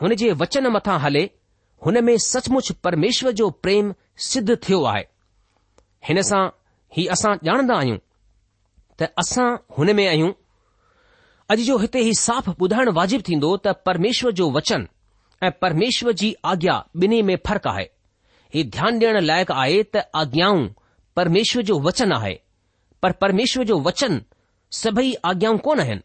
हुन 0.00 0.14
जे 0.22 0.30
वचन 0.42 0.66
मथां 0.74 0.98
हले 1.04 1.22
हुन 1.86 2.02
में 2.04 2.16
सचमुच 2.24 2.70
परमेश्वर 2.86 3.32
जो 3.40 3.48
प्रेम 3.66 3.92
सिद्ध 4.28 4.56
थियो 4.68 4.82
आहे 4.92 5.04
हिन 6.08 6.22
सां 6.30 6.42
ही 6.96 7.06
असां 7.16 7.32
ॼाणंदा 7.48 7.76
आहियूं 7.78 7.98
त 9.00 9.08
असां 9.24 9.48
हुन 9.78 9.92
में 9.96 10.06
आहियूं 10.06 10.32
अॼु 11.54 11.64
जो 11.70 11.78
हिते 11.78 11.98
ही 12.08 12.14
साफ़ 12.24 12.50
ॿुधाइण 12.58 12.88
वाजिबु 13.00 13.22
थींदो 13.30 13.56
त 13.66 13.76
परमेश्वर 13.88 14.30
जो 14.42 14.50
वचन 14.58 14.86
ऐं 15.46 15.50
परमेश्वर 15.62 16.12
जी 16.22 16.32
आज्ञा 16.52 16.80
ॿिन्ही 17.02 17.20
में 17.30 17.36
फ़र्क़ु 17.46 17.70
आहे 17.72 17.88
हीउ 18.54 18.68
ध्यानु 18.76 19.06
ॾियण 19.06 19.20
लाइक़ु 19.32 19.54
आहे 19.64 19.82
त 19.96 20.08
आज्ञाऊं 20.24 20.66
परमेश्वर 21.16 21.62
जो 21.68 21.78
वचन 21.80 22.12
आहे 22.12 22.34
पर 23.02 23.12
परमेश्वर 23.20 23.64
जो 23.66 23.78
वचन 23.82 24.20
सभई 24.78 25.12
आज्ञाऊं 25.28 25.58
कोन 25.66 25.80
आहिनि 25.84 26.00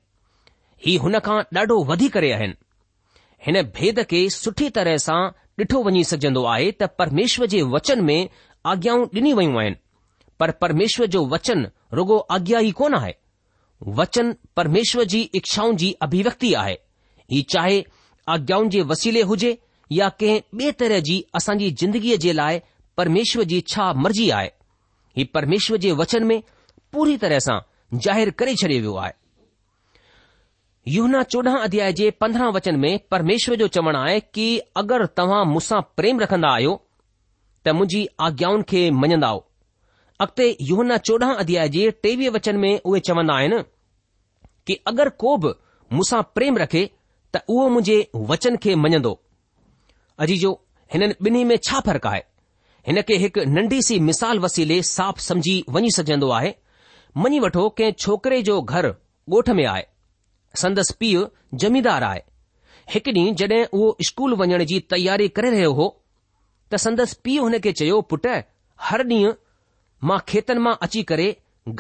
हीउ 0.86 1.00
हुनखां 1.06 1.38
ॾाढो 1.60 1.76
वधी 1.90 2.08
करे 2.16 2.32
आहिनि 2.36 2.54
हिन 3.46 3.62
भेद 3.80 4.00
खे 4.12 4.22
सुठी 4.36 4.70
तरह 4.78 4.98
सां 5.06 5.22
ॾिठो 5.62 5.82
वञी 5.88 6.04
सघंदो 6.12 6.44
आहे 6.54 6.70
त 6.82 6.90
परमेश्वर 7.02 7.48
जे 7.56 7.62
वचन 7.74 8.04
में 8.06 8.28
आज्ञाऊं 8.74 9.04
ॾिनी 9.16 9.34
वयूं 9.40 9.60
आहिनि 9.64 9.76
पर 10.40 10.52
परमेश्वर 10.64 11.06
जो 11.16 11.26
वचन 11.34 11.68
रुगो 12.00 12.18
आज्ञा 12.38 12.60
ई 12.68 12.72
कोन 12.80 12.94
आहे 13.02 13.14
वचन 14.00 14.34
परमेश्वर 14.60 15.04
जी 15.14 15.22
इच्छाउनि 15.40 15.78
जी 15.84 15.92
अभिव्यक्ति 16.08 16.54
आहे 16.62 16.74
ही 17.34 17.42
चाहे 17.56 17.84
आज्ञाउनि 18.38 18.70
जे 18.76 18.82
वसीले 18.94 19.22
हुजे 19.34 19.56
या 20.00 20.10
कंहिं 20.24 20.40
ॿिए 20.62 20.72
तरह 20.84 21.00
जी 21.10 21.24
असांजी 21.42 21.70
जिंदगीअ 21.84 22.18
जे 22.28 22.34
लाइ 22.42 22.60
परमेश्वर 23.02 23.44
जी 23.54 23.62
छा 23.76 23.92
मर्ज़ी 24.08 24.30
आहे 24.40 24.50
ही 25.18 25.24
परमेश्वर 25.34 25.78
जे 25.86 25.92
वचन 26.02 26.24
में 26.28 26.42
पूरी 26.94 27.18
तरह 27.24 27.40
सां 27.48 27.60
ज़ाहिर 28.06 28.30
करे 28.40 28.56
छॾियो 28.62 28.80
वियो 28.82 28.94
आहे 29.04 29.14
युना 30.96 31.22
चोॾहां 31.32 31.60
अध्याय 31.68 31.94
जे 32.00 32.10
पंद्रहं 32.22 32.52
वचन 32.54 32.76
में 32.84 32.92
परमेश्वर 33.12 33.56
जो 33.62 33.68
चवणु 33.78 34.00
आहे 34.00 34.20
कि 34.36 34.46
अगरि 34.84 35.08
तव्हां 35.18 35.44
मुसां 35.54 35.82
प्रेम 36.00 36.20
रखन्दा 36.20 36.54
आहियो 36.60 36.72
त 37.66 37.74
मुंहिंजी 37.80 38.06
आज्ञाउनि 38.28 38.64
खे 38.70 38.84
मञंदा 39.02 39.28
आयो 39.32 39.46
अगि॒ते 40.26 40.48
यहना 40.70 40.98
चोॾहं 41.12 41.36
अध्याय 41.44 41.70
जे 41.76 41.90
टेवीह 42.06 42.30
वचन 42.38 42.58
में 42.64 42.72
उहे 42.80 43.00
चवन्दा 43.10 43.36
आहिनि 43.44 43.62
कि 44.68 44.80
अगरि 44.94 45.16
को 45.26 45.36
बि 45.46 45.54
मूसां 45.98 46.22
प्रेम 46.38 46.58
रखे 46.64 46.90
त 47.36 47.44
उहो 47.56 47.68
मुंजे 47.76 47.98
वचन 48.34 48.58
खे 48.66 48.76
मञंदो 48.88 49.14
अजी 50.26 50.38
जो 50.46 50.52
हिननि 50.94 51.14
ॿिन्ही 51.28 51.44
में 51.52 51.58
छा 51.68 51.80
फ़र्क़ु 51.88 52.10
आहे 52.10 52.24
हिन 52.88 53.02
खे 53.08 53.16
हिकु 53.24 53.42
नंढी 53.56 53.82
सी 53.88 54.00
मिसाल 54.06 54.40
वसीले 54.44 54.82
साफ़ 54.92 55.20
समझी 55.22 55.54
वञी 55.74 55.90
सघंदो 55.96 56.30
आहे 56.38 56.54
मञी 57.24 57.40
वठो 57.40 57.68
कंहिं 57.78 57.92
छोकिरे 58.04 58.42
जो 58.48 58.62
घर 58.62 58.88
ॻोठ 59.34 59.50
में 59.58 59.66
आहे 59.72 59.84
संदसि 60.62 60.94
पीउ 61.00 61.20
ज़मीदार 61.64 62.04
आहे 62.04 62.22
हिकु 62.94 63.12
ॾींहुं 63.18 63.34
जड॒हिं 63.42 63.66
उहो 63.78 63.86
स्कूल 64.08 64.34
वञण 64.40 64.64
जी 64.72 64.80
तयारी 64.94 65.28
करे 65.40 65.50
रहियो 65.56 65.74
हो 65.80 65.86
त 66.72 66.80
संदसि 66.86 67.20
पीउ 67.28 67.44
हुन 67.44 67.58
खे 67.66 67.72
चयो 67.84 68.00
पुट 68.14 68.26
हर 68.88 69.04
ॾींहुं 69.12 69.34
मां 70.12 70.18
खेतनि 70.34 70.60
मां 70.68 70.74
अची 70.88 71.04
करे 71.14 71.28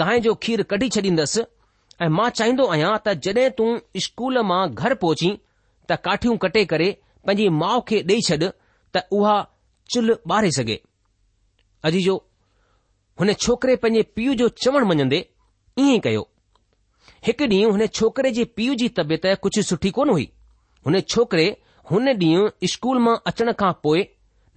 गांइ 0.03 0.19
जो 0.27 0.35
खीर 0.43 0.63
कढी 0.75 0.89
छॾींदसि 0.97 1.43
ऐं 2.05 2.09
मां 2.19 2.29
चाहींदो 2.41 2.67
आहियां 2.77 2.93
त 3.07 3.15
जड॒हिं 3.27 3.49
तूं 3.61 3.71
स्कूल 4.07 4.39
मां 4.51 4.61
घर 4.83 4.95
पहुची 5.05 5.33
त 5.93 5.99
काठियूं 6.07 6.37
कटे 6.45 6.65
करे 6.77 6.91
पंहिंजी 7.25 7.49
माउ 7.63 7.81
खे 7.91 8.03
ॾेई 8.15 8.27
छॾ 8.29 8.39
त 8.45 9.05
उहा 9.21 9.35
चुल्ह 9.95 10.35
ॿारे 10.37 10.55
सघे 10.61 10.79
अजीजो 11.87 12.15
हुन 13.19 13.33
छोकरे 13.43 13.75
पंहिंजे 13.83 14.03
पीउ 14.15 14.33
जो 14.41 14.47
चवणु 14.63 14.85
मञंदे 14.91 15.17
ईअं 15.79 15.95
ई 15.95 15.99
कयो 16.05 16.21
हिकु 17.27 17.45
ॾींहुं 17.53 17.71
हुन 17.75 17.85
छोकरे 17.99 18.31
जे 18.37 18.43
पीउ 18.59 18.75
जी 18.81 18.87
तबियत 18.99 19.25
कुझु 19.45 19.61
सुठी 19.69 19.89
कोन 19.97 20.09
हुई 20.15 20.25
हुन 20.85 20.99
छोकरे 21.13 21.45
हुन 21.91 22.09
ॾींहुं 22.23 22.67
स्कूल 22.73 22.99
मां 23.07 23.15
अचण 23.31 23.51
खां 23.61 23.71
पोइ 23.87 24.03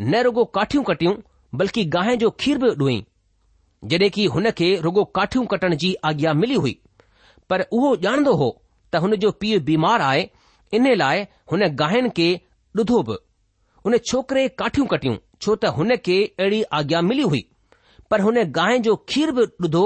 न 0.01 0.23
रुगो 0.29 0.45
काठियूं 0.59 0.85
कटियूं 0.91 1.15
बल्कि 1.63 1.85
गाय 1.97 2.17
जो 2.23 2.31
खीर 2.45 2.59
बि 2.65 2.75
डुई 2.83 2.97
जॾहिं 3.93 4.11
की 4.19 4.25
हुन 4.37 4.51
खे 4.61 4.69
रुगो 4.89 5.05
काठियूं 5.19 5.45
कटण 5.55 5.75
जी 5.83 5.95
आज्ञा 6.11 6.33
मिली 6.45 6.55
हुई 6.65 6.79
पर 7.51 7.67
उहो 7.79 7.95
ॼाणंदो 8.07 8.33
हो 8.45 8.49
त 8.95 9.03
हुन 9.07 9.17
जो 9.27 9.31
पीउ 9.45 9.61
बीमार 9.71 10.03
आहे 10.11 10.29
इन 10.79 10.95
लाइ 11.05 11.27
हुन 11.53 11.67
गायन 11.85 12.09
खे 12.19 12.29
ॾुधो 12.81 13.03
बि 13.11 13.19
हुन 13.85 13.97
छोकरे 14.11 14.47
काठियूं 14.63 14.87
कटियूं 14.95 15.17
छो 15.45 15.55
त 15.63 15.71
हुन 15.77 15.95
खे 16.01 16.17
अहिड़ी 16.41 16.61
आज्ञा 16.79 17.01
मिली 17.07 17.23
हुई 17.31 17.45
पर 18.11 18.21
हुन 18.27 18.37
गांइ 18.59 18.79
जो 18.87 18.95
खीर 19.09 19.31
बि 19.39 19.43
ॾुधो 19.65 19.83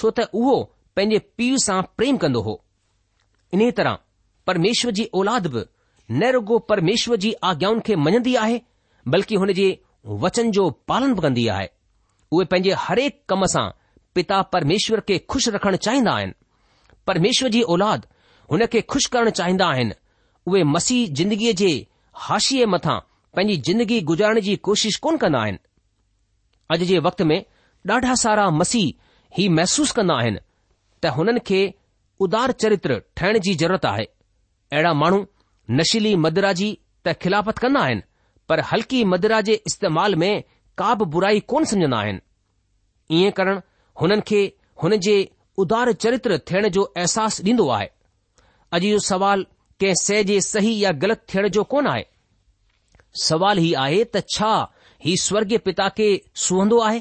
छो 0.00 0.10
त 0.18 0.26
उहो 0.40 0.56
पंहिंजे 0.96 1.18
पीउ 1.38 1.58
सां 1.66 1.76
प्रेम 2.00 2.16
कंदो 2.24 2.40
हो 2.48 2.54
इन्हीअ 3.54 3.70
तरह 3.78 3.98
परमेश्वर 4.50 4.92
जी 4.98 5.06
ओलाद 5.22 5.46
बि 5.54 5.62
न 6.10 6.30
रुगो 6.36 6.58
परमेश्वर 6.74 7.16
जी 7.24 7.32
आज्ञाउनि 7.52 7.86
खे 7.86 7.96
मञंदी 8.08 8.34
आहे 8.42 8.60
बल्कि 9.16 9.40
हुन 9.44 9.52
जे 9.60 9.66
वचन 10.26 10.50
जो 10.58 10.68
पालन 10.92 11.14
बि 11.20 11.24
कंदी 11.28 11.46
आहे 11.56 11.68
उहे 12.32 12.46
पंहिंजे 12.52 12.76
हरेक 12.84 13.20
कम 13.32 13.46
सां 13.56 13.66
पिता 14.18 14.42
परमेश्वर 14.56 15.00
खे 15.08 15.18
खु़शि 15.32 15.50
रखणु 15.58 15.82
चाहींदा 15.88 16.16
आहिनि 16.18 16.38
परमेश्वर 17.12 17.56
जी 17.56 17.62
ओलाद 17.76 18.06
हुन 18.52 18.66
खे 18.76 18.80
खु़शि 18.94 19.08
करणु 19.16 19.34
चाहींदा 19.42 19.72
आहिनि 19.76 19.94
उहे 20.50 20.62
मसीह 20.76 21.08
ज़िंदगीअ 21.20 21.54
जे 21.62 21.76
मथां 22.74 22.98
पंहिंजी 23.36 23.56
ज़िंदगी 23.72 24.00
गुजारण 24.10 24.40
जी 24.40 24.54
कोशिश 24.66 24.96
कोन 25.04 25.16
कंदा 25.24 25.38
आहिनि 25.42 25.58
अॼु 26.74 26.84
जे 26.90 26.98
वक़्त 27.06 27.22
में 27.30 27.38
ॾाढा 27.90 28.14
सारा 28.22 28.48
मसीह 28.50 28.92
ही 29.38 29.48
महसूस 29.58 29.90
कंदा 29.98 30.14
आहिनि 30.22 30.40
त 31.02 31.12
हुननि 31.16 31.40
खे 31.50 31.60
उदार 32.26 32.52
चरित्र 32.64 33.00
ठहिण 33.20 33.38
जी 33.46 33.54
ज़रूरत 33.62 33.84
आहे 33.90 34.04
अहिड़ा 34.72 34.92
माण्हू 35.00 35.20
नशीली 35.80 36.14
मदरा 36.24 36.52
जी 36.60 36.70
त 37.06 37.12
खिलाफ़त 37.22 37.58
कंदा 37.64 37.80
आहिनि 37.88 38.02
पर 38.48 38.60
हल्की 38.72 39.04
मदरा 39.12 39.40
जे 39.50 39.60
इस्तेमाल 39.72 40.14
में 40.24 40.32
का 40.82 40.94
बि 40.98 41.04
बुराई 41.16 41.40
कोन 41.52 41.64
सम्झंदा 41.72 41.98
आहिनि 41.98 43.18
ईअं 43.20 43.30
करण 43.40 43.60
हुननि 44.02 44.20
खे 44.30 44.42
हुन 44.82 44.96
जे 45.08 45.16
उदार 45.66 45.92
चरित्र 46.06 46.38
थियण 46.50 46.68
जो 46.78 46.82
अहसासु 47.02 47.42
ॾींदो 47.50 47.68
आहे 47.76 47.88
अॼु 48.78 48.86
इहो 48.92 48.98
सवाल 49.12 49.46
कंहिं 49.80 49.94
सह 50.06 50.22
जे 50.32 50.40
सही 50.54 50.78
या 50.84 50.92
ग़लति 51.06 51.32
थियण 51.34 51.48
जो 51.56 51.62
कोन 51.74 51.86
आहे 51.94 52.04
सवाल 53.26 53.58
ही 53.64 53.72
आहे 53.82 54.02
त 54.16 54.20
छा 54.34 54.50
ही 55.04 55.16
स्वर्गीय 55.24 55.58
पिता 55.66 55.88
खे 55.98 56.08
सुहंदो 56.46 56.78
आहे 56.88 57.00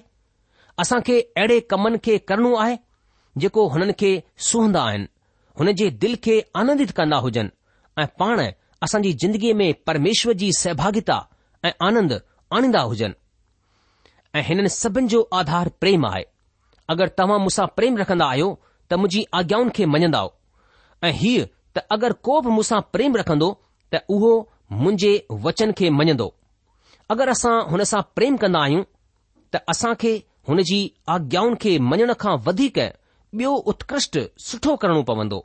असां 0.83 0.99
खे 1.07 1.19
अहिड़े 1.37 1.59
कमनि 1.73 1.97
खे 2.07 2.17
करणो 2.31 2.53
आहे 2.63 2.75
जेको 3.43 3.67
हुननि 3.75 3.93
खे 4.01 4.11
सुहंदा 4.49 4.81
आहिनि 4.91 5.05
हुन 5.59 5.71
जे 5.81 5.89
दिल 6.03 6.15
खे 6.27 6.39
आनंदित 6.61 6.91
कंदा 6.99 7.17
हुजनि 7.25 7.49
ऐं 8.01 8.05
पाण 8.19 8.41
असांजी 8.83 9.11
ज़िंदगीअ 9.21 9.53
में 9.61 9.73
परमेश्वर 9.87 10.33
जी 10.41 10.51
सहभागिता 10.57 11.17
ऐं 11.65 11.71
आनंद 11.87 12.13
आणींदा 12.57 12.81
हुजनि 12.91 13.13
ऐं 14.39 14.43
हिननि 14.47 14.69
सभिनि 14.77 15.07
जो 15.13 15.21
आधार 15.41 15.69
प्रेम 15.81 16.05
आहे 16.11 16.23
अगरि 16.93 17.09
तव्हां 17.19 17.39
मूंसां 17.47 17.65
प्रेम 17.79 17.97
रखंदा 18.03 18.25
आहियो 18.35 18.51
त 18.89 18.93
मुंहिंजी 19.01 19.23
आज्ञाउनि 19.39 19.71
खे 19.77 19.85
मञंदा 19.95 20.21
ऐं 21.07 21.11
हीअ 21.21 21.45
त 21.77 21.85
अगरि 21.97 22.19
को 22.29 22.39
बि 22.41 22.51
मूंसां 22.57 22.79
प्रेम 22.95 23.15
रखंदो 23.23 23.49
त 23.95 24.03
उहो 24.17 24.33
मुंहिंजे 24.71 25.11
वचन 25.45 25.71
खे 25.77 25.89
मञंदो 25.97 26.33
अगरि 27.11 27.31
असां 27.31 27.53
हुन 27.69 27.83
सां 27.91 28.01
प्रेम 28.15 28.37
कंदा 28.37 28.61
आहियूं 28.63 28.83
त 29.53 29.61
असां 29.73 29.93
खे 30.01 30.11
हुन 30.49 30.61
जी 30.69 30.79
आज्ञाउनि 31.15 31.55
खे 31.61 31.77
मञण 31.91 32.13
खां 32.25 32.37
वधीक 32.47 32.79
ॿियो 33.39 33.51
उत्कृष्ट 33.71 34.17
सुठो 34.47 34.75
करणो 34.81 35.01
पवंदो 35.07 35.37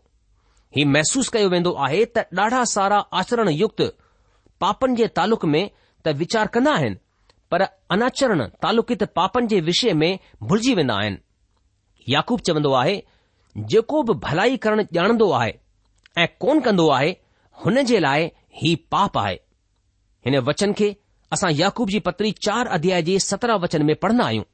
ही 0.76 0.84
महसूस 0.94 1.28
कयो 1.36 1.48
वेंदो 1.54 1.72
आहे 1.86 2.04
त 2.16 2.24
ॾाढा 2.40 2.62
सारा 2.72 2.98
आचरण 3.20 3.48
युक्त 3.48 3.82
पापनि 4.64 4.94
जे 5.00 5.06
तालुक 5.18 5.44
में 5.54 5.64
त 6.04 6.14
वीचार 6.20 6.46
कंदा 6.56 6.72
आहिनि 6.80 6.96
पर 7.50 7.62
अनाचरण 7.96 8.42
तालुकित 8.62 9.02
पापनि 9.18 9.46
जे 9.54 9.60
विषय 9.70 9.92
में 10.02 10.12
भुलिजी 10.50 10.74
वेंदा 10.74 10.94
आहिनि 11.00 12.12
याकूब 12.12 12.40
चवंदो 12.48 12.72
आहे 12.82 12.96
जेको 13.72 14.02
बि 14.10 14.14
भलाई 14.28 14.56
करणु 14.66 14.82
ॼाणंदो 15.00 15.30
आहे 15.40 15.52
ऐं 16.22 16.26
कोन 16.40 16.60
कंदो 16.66 16.88
आहे 16.98 17.10
हुन 17.64 17.82
जे 17.90 17.98
लाइ 18.00 18.28
ही 18.60 18.74
पाप 18.90 19.16
आहे 19.18 19.36
हिन 20.26 20.38
वचन 20.48 20.72
खे 20.78 20.92
असां 21.32 21.50
याकूब 21.56 21.88
जी 21.90 21.98
पत्री 22.06 22.30
चार 22.46 22.66
अध्याय 22.76 23.02
जे 23.02 23.18
सत्रहं 23.26 23.58
वचन 23.60 23.82
में 23.86 23.94
पढ़ंदा 24.02 24.24
आहियूं 24.24 24.44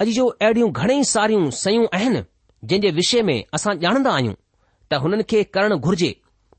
अॼु 0.00 0.10
जो 0.18 0.26
अहिड़ियूं 0.28 0.70
घणेई 0.72 1.04
सारियूं 1.14 1.50
सयूं 1.62 1.86
आहिनि 1.98 2.22
जंहिं 2.70 2.80
जे 2.82 2.90
विषय 3.00 3.22
में 3.30 3.36
असां 3.58 3.74
ॼाणंदा 3.82 4.12
आहियूं 4.20 4.34
त 4.92 5.00
हुननि 5.02 5.22
खे 5.30 5.42
करणु 5.56 5.76
घुर्जे 5.88 6.14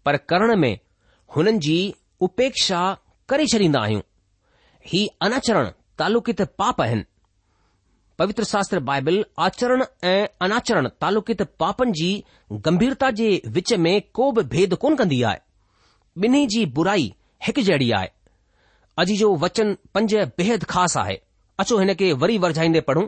पर 0.05 0.17
करण 0.33 0.55
में 0.61 0.73
हुननि 1.35 1.57
जी 1.67 1.77
उपेक्षा 2.27 2.81
करे 3.29 3.45
छॾींदा 3.53 3.81
आहियूं 3.81 4.01
ही 4.91 5.07
अनाचरण 5.27 5.69
तालुकित 5.99 6.41
पाप 6.61 6.81
आहिनि 6.81 7.03
पवित्र 8.19 8.43
शास्त्र 8.53 8.79
बाइबल 8.89 9.23
आचरण 9.45 9.83
ऐं 10.09 10.25
अनाचरण 10.45 10.87
तालुकित 11.01 11.41
पापनि 11.65 11.91
जी 12.01 12.09
गंभीरता 12.67 13.09
जे 13.21 13.29
विच 13.57 13.73
में 13.85 13.95
को 14.19 14.31
बि 14.37 14.43
भेद 14.55 14.73
कोन 14.83 14.95
कंदी 15.01 15.21
आहे 15.29 15.39
ॿिन्ही 16.23 16.45
जी 16.51 16.65
बुराई 16.75 17.11
हिकु 17.45 17.61
जहिड़ी 17.69 17.89
आहे 17.95 18.07
अॼु 19.01 19.15
जो 19.21 19.29
वचन 19.41 19.73
पंज 19.95 20.13
बेहद 20.37 20.63
ख़ासि 20.73 20.99
आहे 20.99 21.17
अचो 21.63 21.77
हिन 21.79 21.93
खे 22.01 22.11
वरी 22.21 22.37
वरझाईंदे 22.43 22.81
पढ़ूं 22.89 23.03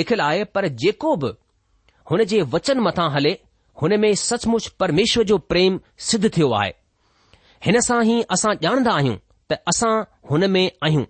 लिखियलु 0.00 0.22
आहे 0.24 0.42
पर 0.56 0.68
जेको 0.82 1.14
बि 1.22 1.30
हुन 2.10 2.24
जे 2.32 2.40
वचन 2.56 2.80
मथां 2.88 3.08
हले 3.14 3.32
हुन 3.82 3.98
में 4.00 4.12
सचमुच 4.28 4.66
परमेश्वर 4.84 5.24
जो 5.30 5.38
प्रेम 5.52 5.80
सिद्ध 6.08 6.30
थियो 6.36 6.50
आहे 6.60 6.70
हिन 7.66 7.80
सां 7.88 8.02
ई 8.10 8.20
असां 8.36 8.54
ॼाणंदा 8.66 8.92
आहियूं 9.00 9.16
त 9.52 9.58
असां 9.72 9.94
हुन 10.30 10.48
में 10.56 10.64
आहियूं 10.84 11.04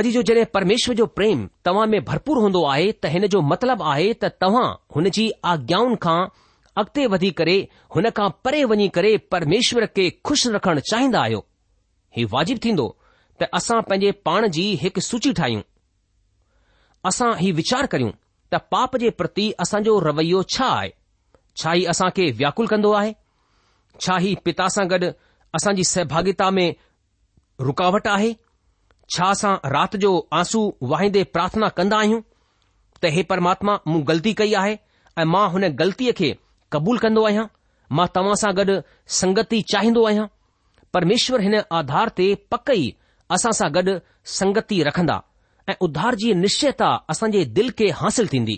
अॼु 0.00 0.10
जो 0.18 0.22
जॾहिं 0.28 0.44
परमेश्वर 0.58 0.94
जो 1.02 1.06
प्रेम 1.18 1.46
तव्हां 1.66 1.86
में 1.94 2.00
भरपूर 2.10 2.42
हूंदो 2.44 2.64
आहे 2.74 2.90
त 2.92 3.14
हिन 3.16 3.26
जो 3.36 3.42
मतिलबु 3.54 3.84
आहे 3.94 4.12
त 4.24 4.34
तव्हां 4.46 4.66
हुन 4.96 5.10
जी 5.18 5.30
आज्ञाउनि 5.54 6.00
खां 6.06 6.18
अॻिते 6.78 7.06
वधी 7.06 7.30
करे 7.38 7.54
हुन 7.96 8.08
खां 8.16 8.28
परे 8.44 8.62
वञी 8.70 8.88
करे 8.94 9.16
परमेश्वर 9.32 9.84
खे 9.96 10.08
खु़शि 10.28 10.48
रखणु 10.54 10.80
चाहींदा 10.90 11.20
आहियो 11.22 11.42
हीउ 12.16 12.28
वाजिबु 12.32 12.60
थींदो 12.64 12.86
त 13.42 13.48
असां 13.58 13.80
पंहिंजे 13.90 14.10
पाण 14.28 14.46
जी 14.56 14.64
हिकु 14.80 15.00
सूची 15.10 15.32
ठाहियूं 15.40 15.62
असां 17.12 17.28
हीउ 17.40 17.54
वीचार 17.60 17.86
करियूं 17.94 18.10
त 18.54 18.60
पाप 18.74 18.96
जे 19.04 19.10
प्रति 19.20 19.46
असांजो 19.66 19.98
रवैयो 20.08 20.42
छा 20.56 20.66
आहे 20.80 20.90
छा 21.62 21.74
ई 21.80 21.84
असां 21.94 22.08
खे 22.16 22.30
व्याकुल 22.42 22.66
कंदो 22.74 22.92
आहे 23.02 23.12
छा 24.06 24.18
ही 24.26 24.34
पिता 24.44 24.68
सां 24.78 24.86
गॾु 24.90 25.10
असांजी 25.58 25.84
सहभागिता 25.94 26.50
में 26.58 26.66
रुकावट 27.68 28.06
आहे 28.18 28.32
छा 29.16 29.30
असां 29.36 29.54
राति 29.76 29.98
जो 30.06 30.14
आंसू 30.42 30.64
वाहिदे 30.94 31.22
प्रार्थना 31.36 31.68
कंदा 31.80 31.98
आहियूं 32.04 32.20
त 33.02 33.14
हे 33.18 33.22
परमात्मा 33.32 33.78
मूं 33.90 34.02
ग़लती 34.08 34.32
कई 34.42 34.52
आहे 34.62 34.76
ऐं 35.18 35.24
मां 35.36 35.48
हुन 35.56 35.68
ग़लतीअ 35.82 36.12
खे 36.20 36.32
क़बूल 36.74 36.98
कंदो 36.98 37.24
आहियां 37.26 37.44
मां 37.96 38.06
तव्हां 38.14 38.34
सां 38.42 38.50
गॾु 38.58 38.74
संगति 39.18 39.60
चाहींदो 39.72 40.04
आहियां 40.10 40.26
परमेश्वर 40.96 41.42
हिन 41.46 41.54
आधार 41.80 42.08
ते 42.20 42.26
पक 42.54 42.70
ई 42.78 42.86
असां 43.36 43.52
सां 43.58 43.68
गॾु 43.76 43.92
संगति 44.38 44.78
रखंदा 44.88 45.16
ऐं 45.70 45.76
उधार 45.88 46.14
जी 46.22 46.32
निश्चयता 46.44 46.88
असांजे 47.14 47.44
दिल 47.58 47.70
खे 47.80 47.90
हासिल 48.00 48.28
थींदी 48.34 48.56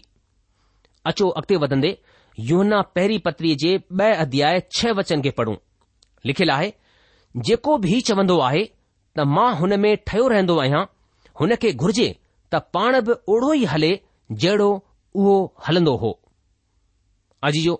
अचो 1.11 1.29
अॻिते 1.43 1.57
वधंदे 1.65 1.91
यूहना 2.53 2.81
पहिरीं 2.97 3.19
पत्रीअ 3.27 3.59
जे 3.65 3.75
ब॒ 4.01 4.09
अध्याय 4.25 4.63
छह 4.79 4.97
वचन 5.01 5.23
खे 5.29 5.31
पढ़ूं 5.43 5.57
लिखियलु 6.31 6.53
आहे 6.57 6.73
जेको 7.51 7.77
बि 7.87 8.01
चवंदो 8.11 8.39
आहे 8.49 8.65
त 9.19 9.29
मां 9.37 9.49
हुन 9.63 9.79
में 9.87 9.91
ठहियो 10.07 10.29
रहंदो 10.35 10.59
आहियां 10.65 10.85
हुन 11.41 11.55
खे 11.67 11.73
घुर्जे 11.85 12.09
त 12.55 12.65
पाण 12.79 13.01
बि 13.11 13.21
ओड़ो 13.35 13.53
ई 13.55 13.65
हले 13.75 13.93
जहिड़ो 14.45 14.71
उहो 15.19 15.41
हलंदो 15.69 15.97
हो 16.05 16.15
अॼु 17.49 17.63
जो 17.69 17.75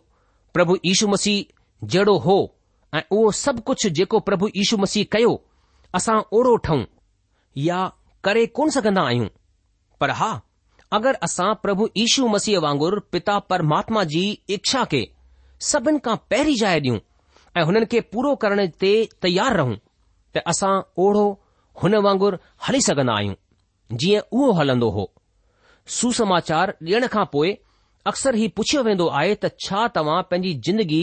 પ્રભુ 0.57 0.77
ઈસુ 0.89 1.07
મસી 1.13 1.39
જેડો 1.93 2.15
હો 2.27 2.37
આ 2.97 3.03
ઓ 3.17 3.33
સબ 3.43 3.57
કુછ 3.67 3.83
જેકો 3.97 4.21
પ્રભુ 4.29 4.47
ઈસુ 4.59 4.77
મસી 4.83 5.05
કયો 5.13 5.35
અસા 5.97 6.21
ઓડો 6.39 6.55
ઠાઉં 6.59 6.85
يا 7.55 7.69
કરે 8.25 8.43
કોન 8.57 8.71
સકન 8.75 8.99
આયું 9.03 9.29
પર 10.01 10.11
હા 10.21 10.37
અગર 10.97 11.15
અસા 11.27 11.53
પ્રભુ 11.65 11.87
ઈસુ 12.01 12.23
મસી 12.33 12.59
વાંગુર 12.65 12.95
પિતા 13.13 13.41
પરમાત્માજી 13.49 14.33
ઈચ્છા 14.53 14.87
કે 14.93 15.01
સબન 15.69 16.01
કા 16.07 16.19
પહી 16.31 16.57
જાય 16.61 16.81
દિયું 16.81 17.01
એ 17.55 17.65
હનન 17.69 17.87
કે 17.91 18.01
પૂરો 18.11 18.31
કરને 18.41 18.65
તે 18.81 18.93
તૈયાર 19.21 19.57
રહું 19.61 19.75
તે 20.33 20.41
અસા 20.53 20.77
ઓડો 21.07 21.27
હન 21.81 21.95
વાંગુર 22.07 22.35
હલી 22.65 22.83
સકન 22.89 23.11
આયું 23.17 23.37
જી 24.01 24.17
એ 24.19 24.25
ઓ 24.39 24.53
હલંદો 24.59 24.91
હો 24.97 25.05
સુ 25.97 26.13
સમાચાર 26.19 26.69
લેણ 26.81 27.09
કા 27.17 27.27
પોય 27.33 27.59
अक्सर 28.09 28.35
ही 28.35 28.47
पुछियो 28.59 28.83
वेंदो 28.87 29.07
आहे 29.21 29.31
त 29.43 29.49
छा 29.65 29.87
तव्हां 29.95 30.19
पंहिंजी 30.33 30.53
जिंदगी 30.67 31.01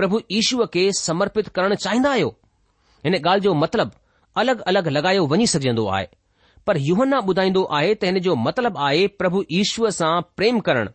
प्रभु 0.00 0.20
ईश्व 0.38 0.64
खे 0.76 0.84
समर्पित 0.98 1.48
करणु 1.58 1.74
चाहींदा 1.84 2.10
आहियो 2.16 2.28
हिन 3.06 3.14
ॻाल्हि 3.18 3.42
जो 3.46 3.52
मतिलबु 3.62 3.98
अलॻि 4.42 4.54
अलॻि 4.72 4.90
लॻायो 4.96 5.26
वञी 5.32 5.46
सघजंदो 5.54 5.84
आहे 5.96 6.06
पर 6.70 6.76
युह 6.88 7.02
ॿुधाईंदो 7.18 7.64
आहे 7.78 7.92
त 7.94 8.04
हिन 8.10 8.18
जो 8.28 8.34
मतिलबु 8.46 8.80
आहे 8.86 9.06
प्रभु 9.20 9.42
ईश्वर 9.58 9.90
सां 9.98 10.14
प्रेम 10.38 10.58
करण 10.68 10.88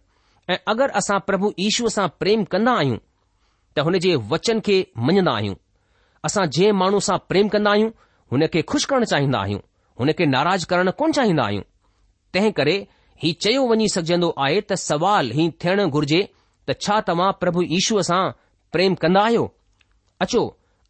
ऐं 0.54 0.58
अगरि 0.74 0.97
असां 1.02 1.19
प्रभु 1.30 1.52
ईश्व 1.67 1.88
सां 1.97 2.08
प्रेम 2.24 2.43
कंदा 2.56 2.74
आहियूं 2.82 2.97
त 3.76 3.86
हुन 3.89 3.97
जे 4.08 4.15
वचन 4.34 4.60
खे 4.69 4.78
मञंदा 5.10 5.36
आहियूं 5.41 5.56
असां 6.30 6.45
जंहिं 6.58 6.71
माण्हू 6.82 7.00
सां 7.10 7.17
प्रेम 7.32 7.47
कंदा 7.58 7.71
आहियूं 7.76 7.91
हुन 8.34 8.45
खे 8.56 8.62
खु़शि 8.74 8.89
करणु 8.93 9.12
चाहींदा 9.13 9.39
आहियूं 9.45 9.62
हुन 10.02 10.12
खे 10.21 10.26
नाराज़ 10.36 10.65
करणु 10.74 10.91
कोन 11.04 11.12
चाहींदा 11.19 11.43
आहियूं 11.50 11.63
तंहिं 12.36 12.52
करे 12.60 12.76
ही 13.24 13.32
चयो 13.46 13.64
वञी 13.70 13.88
सघजंदो 13.94 14.28
आहे 14.44 14.60
त 14.70 14.74
सवाल 14.84 15.28
ही 15.40 15.44
थियणु 15.64 15.84
घुर्जे 15.98 16.20
त 16.70 16.74
छा 16.86 16.96
तव्हां 17.10 17.32
प्रभु 17.42 17.62
ईशूअ 17.78 18.02
सां 18.10 18.22
प्रेम 18.76 18.94
कंदा 19.04 19.22
आहियो 19.30 19.44
अचो 20.26 20.42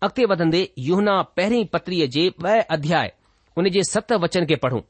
अॻिते 0.08 0.26
वधंदे 0.32 0.62
युहना 0.90 1.16
पहिरीं 1.40 1.66
पत्रीअ 1.74 2.08
जे 2.16 2.24
ॿ 2.46 2.62
अध्याय 2.76 3.12
हुन 3.58 3.70
जे 3.78 3.84
सत 3.92 4.14
वचन 4.26 4.46
खे 4.52 4.56
पढ़ूं 4.66 4.82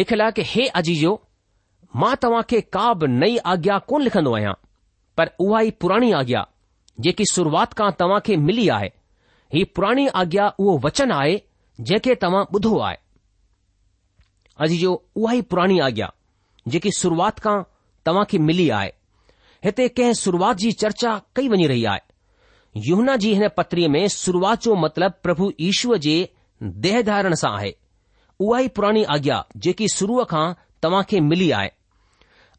लिखियलु 0.00 0.22
आहे 0.28 0.32
की 0.38 0.42
हे 0.54 0.66
अजीजो 0.80 1.12
मां 2.02 2.14
तव्हां 2.22 2.42
खे 2.52 2.60
का 2.76 2.86
बि 3.02 3.10
नई 3.20 3.36
आज्ञा 3.52 3.78
कोन 3.92 4.02
लिखंदो 4.08 4.34
आहियां 4.38 4.54
पर 5.20 5.30
उहा 5.44 5.60
ई 5.68 5.70
पुराणी 5.84 6.10
आज्ञा 6.24 6.44
जेकी 7.08 7.24
शुरुआत 7.34 7.76
खां 7.82 7.90
तव्हां 8.02 8.20
खे 8.28 8.36
मिली 8.48 8.66
आहे 8.80 8.90
ही 9.56 9.62
पुराणी 9.76 10.06
आज्ञा 10.22 10.48
उहो 10.64 10.78
वचन 10.88 11.12
आहे 11.22 11.36
जंहिंखे 11.88 12.14
तव्हां 12.24 12.44
ॿुधो 12.58 12.76
आहे 12.88 12.96
अजीजो 14.68 15.00
उहा 15.16 15.32
ई 15.38 15.40
पुराणी 15.54 15.78
आज्ञा 15.90 16.08
जेकी 16.72 16.90
शुरुआत 16.98 17.38
खां 17.46 17.56
तव्हां 18.06 18.24
खे 18.30 18.38
मिली 18.50 18.68
आहे 18.80 18.90
हिते 19.64 19.88
कंहिं 19.98 20.12
शुरुआत 20.22 20.56
जी 20.62 20.72
चर्चा 20.84 21.12
कई 21.36 21.48
वञी 21.52 21.66
रही 21.72 21.84
आहे 21.94 22.82
यमुना 22.90 23.16
जी 23.24 23.32
हिन 23.38 23.48
पत्रीअ 23.58 23.88
में 23.94 24.06
शुरुआत 24.14 24.62
जो 24.66 24.74
मतिलबु 24.84 25.20
प्रभु 25.26 25.48
ईशूअ 25.68 25.96
जे 26.06 26.16
देह 26.86 27.00
धरण 27.08 27.34
सां 27.42 27.52
आहे 27.60 27.72
उहा 28.46 28.60
ई 28.64 28.68
पुराणी 28.78 29.02
आज्ञा 29.16 29.38
जेकी 29.66 29.88
शुरुअ 29.96 30.24
खां 30.32 30.44
तव्हां 30.86 31.02
खे 31.12 31.20
मिली 31.30 31.50
आहे 31.60 31.70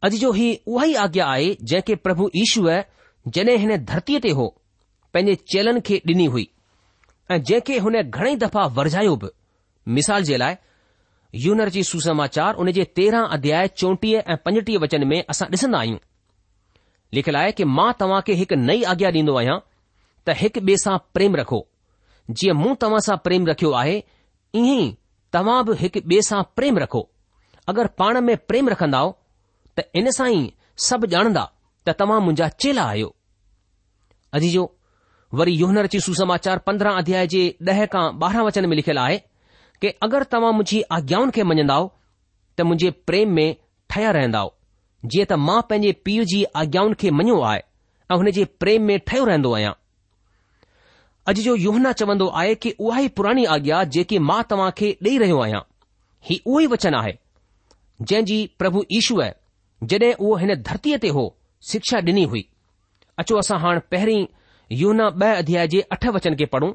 अॼु 0.08 0.18
जो 0.24 0.32
ही 0.40 0.48
उहा 0.74 0.84
ई 0.90 0.94
आज्ञा 1.06 1.26
आहे 1.36 1.48
जंहिंखे 1.72 1.94
प्रभु 2.08 2.30
ईश्व 2.44 2.70
ज 3.36 3.48
हिन 3.64 3.76
धरतीअ 3.92 4.18
ते 4.26 4.30
हो 4.40 4.46
पंहिंजे 5.16 5.34
चेलन 5.54 5.80
खे 5.88 5.96
ॾिनी 6.12 6.26
हुई 6.36 6.46
ऐं 7.30 7.42
जंहिंखे 7.48 7.78
हुन 7.86 8.00
घणे 8.02 8.36
दफ़ा 8.44 8.64
वरजायो 8.80 9.16
बि 9.24 9.28
मिसाल 9.96 10.22
जे 10.30 10.36
लाइ 10.44 10.56
यूनर 11.34 11.68
जी 11.70 11.82
सुसमाचार 11.84 12.54
उन 12.62 12.70
जे 12.72 12.84
तेरहं 12.96 13.26
अध्याय 13.34 13.66
चौटीह 13.68 14.18
ऐं 14.18 14.36
पंजटीह 14.44 14.78
वचन 14.82 15.06
में 15.08 15.20
असां 15.30 15.48
ॾिसंदा 15.52 15.78
आहियूं 15.78 15.98
लिखियलु 17.14 17.38
आहे 17.38 17.50
कि 17.58 17.64
मां 17.74 17.90
तव्हां 18.00 18.20
खे 18.26 18.32
हिकु 18.40 18.54
नई 18.62 18.82
आज्ञा 18.92 19.10
ॾींदो 19.16 19.36
आहियां 19.38 19.58
त 20.26 20.34
हिकु 20.40 20.60
ॿिए 20.66 20.76
सां 20.84 20.96
प्रेम 21.14 21.36
रखो 21.42 21.60
जीअं 22.40 22.56
मूं 22.62 22.74
तव्हां 22.82 23.00
सां 23.06 23.16
प्रेम 23.26 23.46
रखियो 23.48 23.70
आहे 23.82 23.96
ईअं 23.98 24.66
ई 24.66 24.90
तव्हां 25.34 25.60
बि 25.70 25.76
हिकु 25.84 26.00
ॿिए 26.10 26.20
सां 26.32 26.42
प्रेम 26.56 26.78
रखो 26.86 27.06
अगरि 27.72 27.92
पाण 28.02 28.20
में 28.30 28.36
प्रेम 28.50 28.68
रखंदा 28.74 29.04
त 29.78 29.86
इन 30.02 30.10
सां 30.20 30.28
ई 30.34 30.42
सभु 30.88 31.06
ॼाणंदा 31.16 31.46
त 31.86 31.96
तव्हां 32.04 32.20
मुंहिंजा 32.26 32.48
चेला 32.64 32.82
आहियो 32.94 33.14
अजीजो 34.38 34.70
वरी 35.38 35.52
यूनर 35.62 35.86
जी 35.90 35.98
सुसमाचार 36.10 36.58
पंद्रहं 36.68 36.96
अध्याय 37.04 37.26
जे 37.36 37.42
ॾह 37.70 37.84
खां 37.94 38.06
ॿारहं 38.28 38.46
वचन 38.52 38.66
में 38.70 38.76
लिखियलु 38.76 39.00
आहे 39.08 39.18
कि 39.82 39.88
अगरि 40.04 40.24
तव्हां 40.32 40.52
मुंहिंजी 40.54 40.80
आज्ञाउनि 40.94 41.30
खे 41.36 41.42
मञंदाव 41.50 41.84
त 42.56 42.60
मुंहिंजे 42.68 42.90
प्रेम 43.08 43.30
में 43.34 43.56
ठहिया 43.92 44.10
रहंदा 44.16 44.42
जीअं 45.12 45.26
त 45.30 45.38
मां 45.48 45.60
पंहिंजे 45.70 45.92
पीउ 46.06 46.24
जी 46.32 46.40
आज्ञाउनि 46.62 46.94
खे 47.02 47.10
मञियो 47.20 47.40
आहे 47.50 47.62
ऐं 48.12 48.16
हुन 48.22 48.30
जे 48.38 48.44
प्रेम 48.64 48.82
में 48.90 48.98
ठहियो 49.00 49.24
रहंदो 49.30 49.52
आहियां 49.58 49.72
अॼु 51.32 51.42
जो 51.48 51.54
युहना 51.64 51.92
चवंदो 52.02 52.26
आहे 52.42 52.54
कि 52.64 52.74
उहा 52.86 52.98
ई 53.06 53.08
पुराणी 53.20 53.44
आज्ञा 53.56 53.82
जेकी 53.96 54.18
मां 54.30 54.42
तव्हां 54.52 54.70
खे 54.82 54.92
ॾेई 55.08 55.16
रहियो 55.24 55.40
आहियां 55.46 55.60
ही 56.30 56.40
उहो 56.46 56.60
ई 56.60 56.66
वचन 56.76 56.94
आहे 57.00 57.16
जंहिं 58.10 58.24
जी 58.32 58.38
प्रभु 58.62 58.84
ईश्वर 59.00 59.32
जॾहिं 59.92 60.12
उहो 60.12 60.36
हिन 60.44 60.54
धरतीअ 60.68 60.98
ते 61.06 61.08
हो 61.20 61.24
शिक्षा 61.72 62.00
ॾिनी 62.12 62.24
हुई 62.34 62.44
अचो 63.24 63.36
असां 63.44 63.58
हाणे 63.66 63.86
पहिरीं 63.96 64.22
युहना 64.84 65.10
ॿ 65.26 65.36
अध्याय 65.44 65.68
जे 65.76 65.80
अठ 65.98 66.06
वचन 66.18 66.34
खे 66.42 66.46
पढ़ूं 66.56 66.72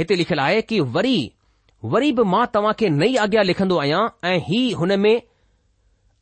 हिते 0.00 0.14
लिखियलु 0.24 0.42
आहे 0.48 0.62
कि 0.70 0.80
वरी 0.98 1.16
वरी 1.84 2.10
बि 2.18 2.22
मां 2.32 2.44
तव्हां 2.54 2.72
खे 2.80 2.88
नई 2.90 3.16
आज्ञा 3.22 3.42
लिखंदो 3.42 3.76
आहियां 3.78 3.98
ऐं 4.28 4.38
ही 4.44 4.60
हुन 4.80 4.98
में 5.00 5.14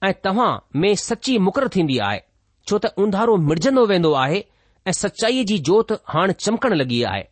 ऐं 0.05 0.13
तव्हां 0.25 0.53
में 0.81 0.95
सची 1.03 1.37
मुक़ररु 1.45 1.69
थींदी 1.77 1.99
आहे 2.07 2.21
छो 2.69 2.79
त 2.79 2.95
उंधारो 3.05 3.37
मिड़जंदो 3.51 3.85
वेंदो 3.91 4.13
आहे 4.23 4.45
ऐं 4.87 4.93
सचाईअ 5.03 5.45
जी 5.51 5.59
जोति 5.69 5.95
हाणे 6.15 6.33
चमकण 6.47 6.75
लॻी 6.75 7.03
आहे 7.11 7.23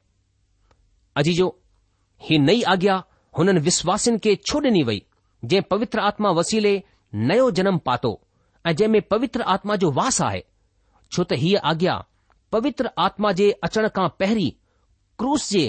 अजीजो 1.23 1.49
ही 2.29 2.39
नई 2.39 2.63
आज्ञा 2.75 3.03
हुननि 3.39 3.61
विश्वासिन 3.69 4.19
खे 4.27 4.35
छो 4.51 4.61
ॾिनी 4.69 4.83
वई 4.91 5.03
जंहिं 5.45 5.63
पवित्र 5.75 6.01
आत्मा 6.13 6.31
वसीले 6.39 6.75
नयो 7.29 7.51
जनम 7.59 7.79
पातो 7.91 8.13
ऐं 8.67 8.75
जंहिं 8.77 8.91
में 8.93 9.03
पवित्र 9.11 9.43
आत्मा 9.57 9.77
जो 9.85 9.91
वास 9.99 10.21
आहे 10.29 10.43
छो 11.13 11.25
त 11.33 11.41
हीअ 11.45 11.61
आज्ञा 11.73 11.99
पवित्र 12.53 12.91
आत्मा 13.09 13.33
जे 13.43 13.51
अचण 13.71 13.89
खां 13.97 14.09
पहिरीं 14.21 14.51
क्रूस 15.19 15.51
जे 15.53 15.67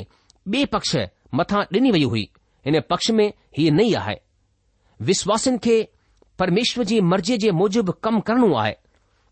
ॿिए 0.53 0.65
पक्ष 0.77 0.95
मथां 1.41 1.63
ॾिनी 1.75 1.91
वई 1.97 2.03
हुई 2.15 2.27
हिन 2.65 2.79
पक्ष 2.89 3.09
में 3.11 3.31
हीअ 3.57 3.71
नई 3.73 3.93
आहे 4.01 4.15
विश्वासिन 5.07 5.57
खे 5.63 5.81
परमेश्वर 6.39 6.83
जी 6.91 6.99
मर्ज़ीअ 7.13 7.37
जे 7.39 7.51
मूजिबि 7.61 7.91
कमु 8.03 8.19
करणो 8.27 8.53
आहे 8.61 8.73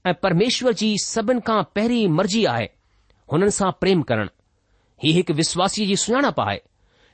ऐं 0.10 0.14
परमेश्वर 0.24 0.74
जी 0.82 0.90
सभिनि 1.04 1.42
खां 1.48 1.62
पहिरीं 1.76 2.08
मर्ज़ी 2.18 2.44
आहे 2.54 2.66
हुननि 3.32 3.52
सां 3.60 3.72
प्रेम 3.82 4.02
करणु 4.10 4.30
हीउ 5.04 5.14
हिकु 5.16 5.34
विश्वासीअ 5.42 5.88
जी 5.88 5.96
सुञाणप 6.04 6.40
आहे 6.48 6.58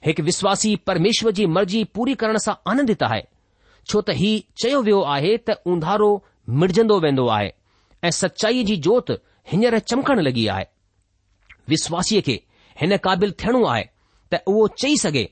हिकु 0.06 0.24
विश्वासी 0.30 0.76
परमेश्वर 0.90 1.32
जी 1.40 1.46
मर्ज़ी 1.58 1.84
पूरी 1.96 2.14
करण 2.24 2.38
सां 2.46 2.56
आनंदित 2.72 3.04
आहे 3.10 3.22
छो 3.90 4.02
त 4.08 4.16
ही 4.22 4.32
चयो 4.62 4.82
वियो 4.88 5.02
आहे 5.16 5.36
त 5.50 5.60
उंधारो 5.74 6.10
मिड़जंदो 6.62 7.00
वेंदो 7.06 7.28
आहे 7.38 7.50
ऐं 8.08 8.12
सचाईअ 8.22 8.66
जी 8.72 8.76
जोति 8.88 9.14
हींअर 9.52 9.78
चमकण 9.92 10.20
लॻी 10.28 10.48
आहे 10.56 10.66
विश्वासीअ 11.76 12.22
खे 12.26 12.40
हिन 12.82 12.96
क़ाबिल 13.08 13.32
थियणो 13.44 13.64
आहे 13.76 13.84
त 14.34 14.44
उहो 14.54 14.68
चई 14.82 14.96
सघे 15.04 15.26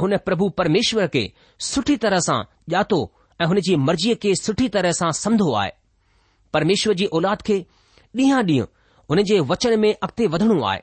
हुन 0.00 0.16
प्रभु 0.24 0.48
परमेश्वर 0.58 1.06
खे 1.14 1.24
सुठी 1.70 1.96
तरह 2.04 2.20
सां 2.26 2.38
ॼातो 2.74 2.98
ऐं 3.40 3.46
हुन 3.52 3.60
जी 3.66 3.76
मर्ज़ीअ 3.88 4.14
खे 4.22 4.34
सुठी 4.42 4.68
तरह 4.76 4.92
सां 5.00 5.10
समधो 5.22 5.52
आहे 5.60 5.70
परमेश्वर 6.54 6.94
जी 7.00 7.06
औलाद 7.18 7.42
खे 7.46 7.58
ॾींहं 8.18 8.42
ॾींहुं 8.48 8.66
हुन 9.10 9.22
जे 9.30 9.38
वचन 9.50 9.78
में 9.80 9.92
अॻिते 9.92 10.26
वधणो 10.34 10.60
आहे 10.70 10.80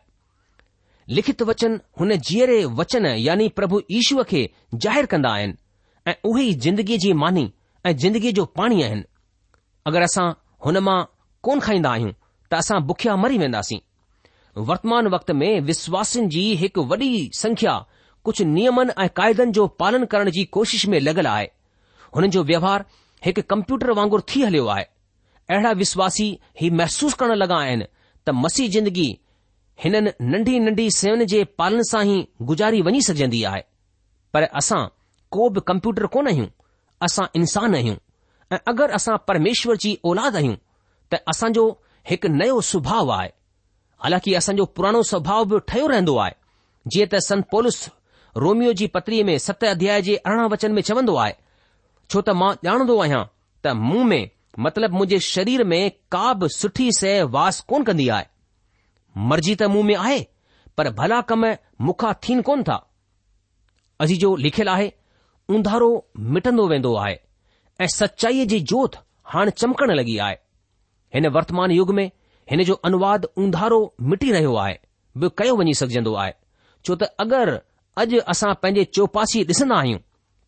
लिखित 1.17 1.41
वचन 1.51 1.79
हुन 1.99 2.15
जीअरे 2.29 2.63
वचन 2.79 3.05
यानी 3.27 3.47
प्रभु 3.59 3.81
ईश्वर 3.99 4.23
खे 4.31 4.49
ज़ाहिरु 4.75 5.07
कंदा 5.13 5.29
आहिनि 5.37 5.53
ऐं 6.07 6.13
उहे 6.29 6.43
ई 6.49 6.53
ज़िंदगीअ 6.65 6.99
जी 7.05 7.13
मानी 7.23 7.45
ऐं 7.89 7.95
जिंदगीअ 8.03 8.31
जो 8.39 8.45
पाणी 8.59 8.81
आहिनि 8.87 9.03
अगरि 9.91 10.03
असां 10.09 10.27
हुन 10.65 10.77
मां 10.89 10.97
कोन 11.47 11.59
खाईंदा 11.67 11.89
आहियूं 11.91 12.11
त 12.51 12.53
असां 12.63 12.81
बुखिया 12.91 13.15
मरी 13.23 13.37
वेंदासीं 13.43 13.79
वर्तमान 14.69 15.07
वक्त 15.15 15.31
में 15.41 15.49
विश्वासन 15.71 16.29
जी 16.35 16.41
हिकु 16.63 16.83
वॾी 16.91 17.09
संख्या 17.41 17.73
कुझु 18.25 18.45
नियमनि 18.45 18.91
ऐं 19.03 19.07
क़ाइदनि 19.15 19.51
जो 19.57 19.65
पालन 19.79 20.05
करण 20.13 20.29
जी 20.37 20.43
कोशिश 20.57 20.85
में 20.93 20.99
लॻल 20.99 21.27
आहे 21.27 21.45
हुननि 22.15 22.27
जो 22.35 22.43
व्यवहार 22.43 22.83
हिकु 23.25 23.41
कम्प्यूटर 23.51 23.91
वांगुरु 23.99 24.21
थी 24.35 24.41
हलियो 24.43 24.65
आहे 24.75 24.83
अहिड़ा 25.49 25.71
विश्वासी 25.81 26.27
ही 26.61 26.69
महसूस 26.81 27.13
करण 27.21 27.35
लॻा 27.43 27.57
आहिनि 27.59 27.85
त 28.25 28.29
मसीह 28.43 28.69
जिंदगी 28.69 29.09
हिननि 29.83 30.11
नंढी 30.31 30.59
नंढी 30.59 30.89
सेवन 30.99 31.25
जे 31.33 31.43
पालन 31.59 31.81
सां 31.91 32.03
ई 32.07 32.17
गुज़ारी 32.49 32.81
वञी 32.87 33.01
सघजंदी 33.07 33.43
आहे 33.51 33.61
पर 34.33 34.43
असां 34.61 34.81
को 35.35 35.49
बि 35.55 35.61
कम्प्यूटर 35.67 36.05
कोन 36.15 36.27
आहियूं 36.27 36.47
असां 37.07 37.25
इंसान 37.39 37.75
आहियूं 37.75 37.95
ऐं 38.51 38.57
अगरि 38.71 38.93
असां 38.99 39.15
परमेश्वर 39.27 39.77
जी 39.85 39.97
औलाद 40.11 40.35
आहियूं 40.39 40.55
त 41.13 41.21
असांजो 41.33 41.65
हिकु 42.09 42.27
नयो 42.41 42.59
सुभाउ 42.71 43.07
आहे 43.19 43.31
हालांकि 44.03 44.33
असांजो 44.41 44.65
पुराणो 44.79 45.01
स्वभाउ 45.13 45.45
बि 45.51 45.59
ठहियो 45.67 45.87
रहंदो 45.93 46.17
आहे 46.25 46.33
जीअं 46.93 47.07
त 47.13 47.23
संत 47.29 47.45
पोलिस 47.51 47.79
रोमियो 48.37 48.73
जी 48.79 48.87
पत्रीअ 48.93 49.23
में 49.25 49.37
सत 49.39 49.63
अध्याय 49.63 50.01
जे 50.01 50.15
अरिड़हं 50.15 50.49
वचन 50.49 50.71
में 50.73 50.81
चवंदो 50.81 51.15
आहे 51.23 51.33
छो 52.11 52.21
त 52.21 52.29
मां 52.41 52.51
ॼाणंदो 52.67 52.99
आहियां 53.03 53.23
त 53.65 53.73
मुंह 53.87 54.03
में 54.07 54.29
मतिलब 54.65 54.91
मुंहिंजे 54.91 55.19
शरीर 55.29 55.63
में 55.71 55.81
का 56.11 56.33
बि 56.41 56.49
सुठी 56.57 56.91
सह 56.99 57.23
वास 57.35 57.59
कोन 57.69 57.83
कंदी 57.89 58.07
आहे 58.17 58.25
मर्ज़ी 59.31 59.55
त 59.61 59.69
मुंह 59.75 59.85
में 59.89 59.95
आहे 59.95 60.19
पर 60.77 60.89
भला 61.01 61.21
कम 61.31 61.45
मुखा 61.89 62.13
थीन 62.27 62.41
कोन 62.51 62.63
था 62.69 62.77
अजी 64.05 64.15
जो 64.17 64.35
लिखियलु 64.45 64.71
आहे 64.71 64.91
उंधारो 65.57 65.89
मिटंदो 66.37 66.67
वेंदो 66.69 66.93
आहे 67.05 67.19
ऐं 67.81 67.87
सचाईअ 67.97 68.45
जी 68.53 68.59
जोत 68.73 68.95
हाणे 69.33 69.51
चमकण 69.61 69.91
लॻी 69.99 70.17
आहे 70.27 70.35
हिन 71.15 71.27
वर्तमान 71.39 71.71
युग 71.71 71.93
में 71.99 72.09
हिन 72.51 72.63
जो 72.69 72.73
अनुवाद 72.89 73.25
उंधारो 73.43 73.81
मिटी 74.11 74.31
रहियो 74.31 74.55
आहे 74.65 74.79
बि 75.21 75.29
कयो 75.37 75.55
वञी 75.61 75.73
सघजंदो 75.83 76.13
आहे 76.25 76.33
छो 76.85 76.95
त 77.03 77.11
अगरि 77.25 77.57
अॼु 78.01 78.19
असां 78.31 78.53
पंहिंजे 78.63 78.83
चौपासी 78.95 79.41
ॾिसंदा 79.51 79.75
आहियूं 79.83 79.99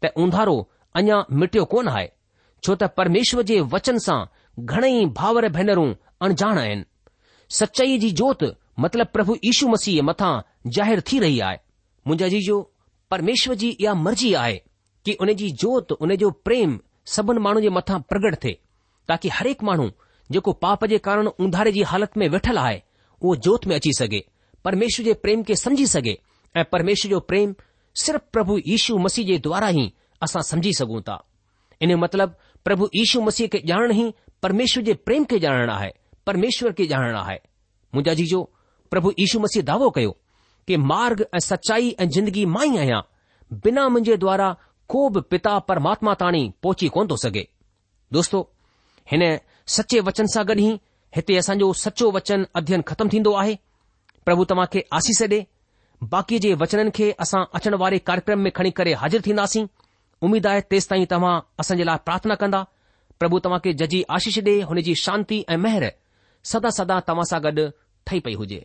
त 0.03 0.11
उंधारो 0.23 0.55
अञा 0.99 1.15
मिटियो 1.41 1.63
कोन 1.73 1.87
आहे 1.93 2.07
छो 2.65 2.75
त 2.75 2.83
परमेश्वर 2.99 3.41
जे 3.49 3.59
वचन 3.73 3.97
सां 4.05 4.19
घणेई 4.75 5.03
भावर 5.17 5.47
भेनरूं 5.57 5.89
अणजाण 6.27 6.57
आहिनि 6.63 6.83
सचाईअ 7.59 7.97
जी 8.03 8.09
जोति 8.19 8.47
मतिलब 8.83 9.07
प्रभु 9.15 9.35
यीशू 9.45 9.67
मसीह 9.73 10.01
मथां 10.09 10.31
ज़ाहिरु 10.77 11.01
थी 11.09 11.19
रही 11.23 11.39
आहे 11.47 11.57
मुंहिंजा 12.07 12.27
जी 12.35 12.41
जो 12.47 12.57
परमेश्वर 13.15 13.55
जी 13.63 13.69
इहा 13.83 13.93
मर्ज़ी 14.05 14.33
आहे 14.43 14.55
कि 15.05 15.17
उन 15.25 15.33
जी 15.41 15.49
जोति 15.63 15.95
उन 16.07 16.15
जो 16.23 16.29
प्रेम 16.47 16.79
सभिनि 17.15 17.39
माण्हू 17.47 17.61
जे 17.65 17.69
मथां 17.79 17.99
प्रगट 18.13 18.39
थिए 18.43 18.59
ताकी 19.11 19.29
हरेक 19.39 19.63
माण्हू 19.71 19.89
जेको 20.37 20.51
पाप 20.65 20.85
जे 20.93 20.97
कारण 21.09 21.27
उंधारे 21.45 21.71
जी 21.77 21.81
हालति 21.91 22.19
में 22.23 22.27
वेठल 22.37 22.57
आहे 22.65 22.81
उहो 23.21 23.35
जोत 23.49 23.67
में 23.71 23.75
अची 23.79 23.93
सघे 24.01 24.23
परमेश्वर 24.69 25.05
जे 25.05 25.13
प्रेम 25.25 25.43
खे 25.51 25.55
समझी 25.65 25.85
सघे 25.95 26.15
ऐं 26.57 26.63
परमेश्वर 26.71 27.09
जो 27.11 27.19
प्रेम 27.27 27.53
सिर्फ़ 28.01 28.21
प्रभु 28.33 28.57
यीशू 28.67 28.97
मसीह 28.99 29.25
जे 29.27 29.37
द्वारा 29.43 29.69
ई 29.79 29.91
असां 30.23 30.41
समुझी 30.49 30.73
सघूं 30.79 31.01
था 31.01 31.23
इन 31.81 31.95
जो 32.07 32.27
प्रभु 32.67 32.89
यीशू 32.95 33.21
मसीह 33.27 33.47
खे 33.53 33.59
ॼाणण 33.71 33.91
ई 34.01 34.11
परमेश्वर 34.43 34.83
जे 34.89 34.93
प्रेम 35.07 35.23
खे 35.29 35.39
ॼाणण 35.45 35.69
आहे 35.69 35.89
परमेश्वर 36.27 36.71
खे 36.77 36.85
ॼाणण 36.89 37.15
आहे 37.17 37.37
मुंहिंजा 37.93 38.13
जीजो 38.21 38.41
प्रभु 38.91 39.11
यीशू 39.19 39.39
मसीह 39.39 39.61
दावो 39.69 39.89
कयो 39.97 40.11
कि 40.67 40.75
मार्ग 40.91 41.23
ऐं 41.35 41.39
सचाई 41.45 41.93
ऐं 41.99 42.07
जिंदगी 42.15 42.43
मां 42.55 42.65
ई 42.73 42.77
आहियां 42.77 43.01
बिना 43.63 43.87
मुंहिंजे 43.89 44.17
द्वारा 44.23 44.49
को 44.93 45.07
बि 45.15 45.21
पिता 45.31 45.57
परमात्मा 45.71 46.13
ताणी 46.23 46.43
पहुची 46.63 46.87
कोन 46.97 47.07
थो 47.11 47.15
सघे 47.25 47.43
दोस्तो 48.17 48.41
हिन 49.11 49.23
सचे 49.77 49.99
वचन 50.09 50.25
सां 50.35 50.45
गॾु 50.51 50.59
ई 50.59 50.69
हिते 51.15 51.35
असांजो 51.43 51.71
सचो 51.85 52.11
वचन 52.17 52.43
अध्यन 52.61 52.81
ख़त्म 52.87 53.07
थींदो 53.15 53.33
आहे 53.43 53.55
प्रभु 54.25 54.43
तव्हां 54.49 54.65
खे 54.73 54.85
आसी 54.99 55.13
सॾे 55.21 55.27
बाक़ी 56.03 56.37
जे 56.39 56.53
वचननि 56.59 56.89
खे 56.93 57.09
असां 57.23 57.43
अचण 57.55 57.73
वारे 57.81 57.97
कार्यक्रम 58.07 58.39
में 58.39 58.51
खणी 58.55 58.69
करे 58.77 58.93
हाजिर 59.01 59.21
थींदासीं 59.25 59.65
उमीद 60.25 60.47
आहे 60.47 60.61
तेसि 60.71 60.87
ताईं 60.89 61.05
तव्हां 61.11 61.39
असांजे 61.59 61.85
लाइ 61.85 61.97
प्रार्थना 62.05 62.35
कंदा 62.41 62.63
प्रभु 63.19 63.39
तव्हां 63.45 63.59
खे 63.65 63.73
जजी 63.81 64.01
आशीष 64.17 64.39
ॾे 64.47 64.61
हुन 64.69 64.79
जी 64.87 64.95
शांती 65.03 65.43
ऐं 65.49 65.57
मेहर 65.65 65.85
सदा 66.53 66.69
सदा 66.77 66.99
तव्हां 67.07 67.25
सां 67.31 67.41
गॾु 67.43 67.67
ठही 68.07 68.19
पई 68.25 68.33
हुजे 68.41 68.61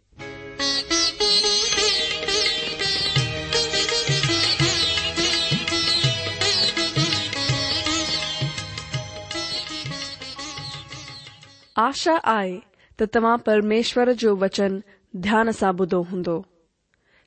आशा 11.86 12.16
आहे 12.36 12.58
त 13.00 13.14
तव्हां 13.14 13.36
परमेश्वर 13.46 14.12
जो 14.24 14.36
वचन 14.42 14.80
ध्यान 15.28 15.50
सां 15.60 15.72
ॿुधो 15.82 16.02
हूंदो 16.12 16.42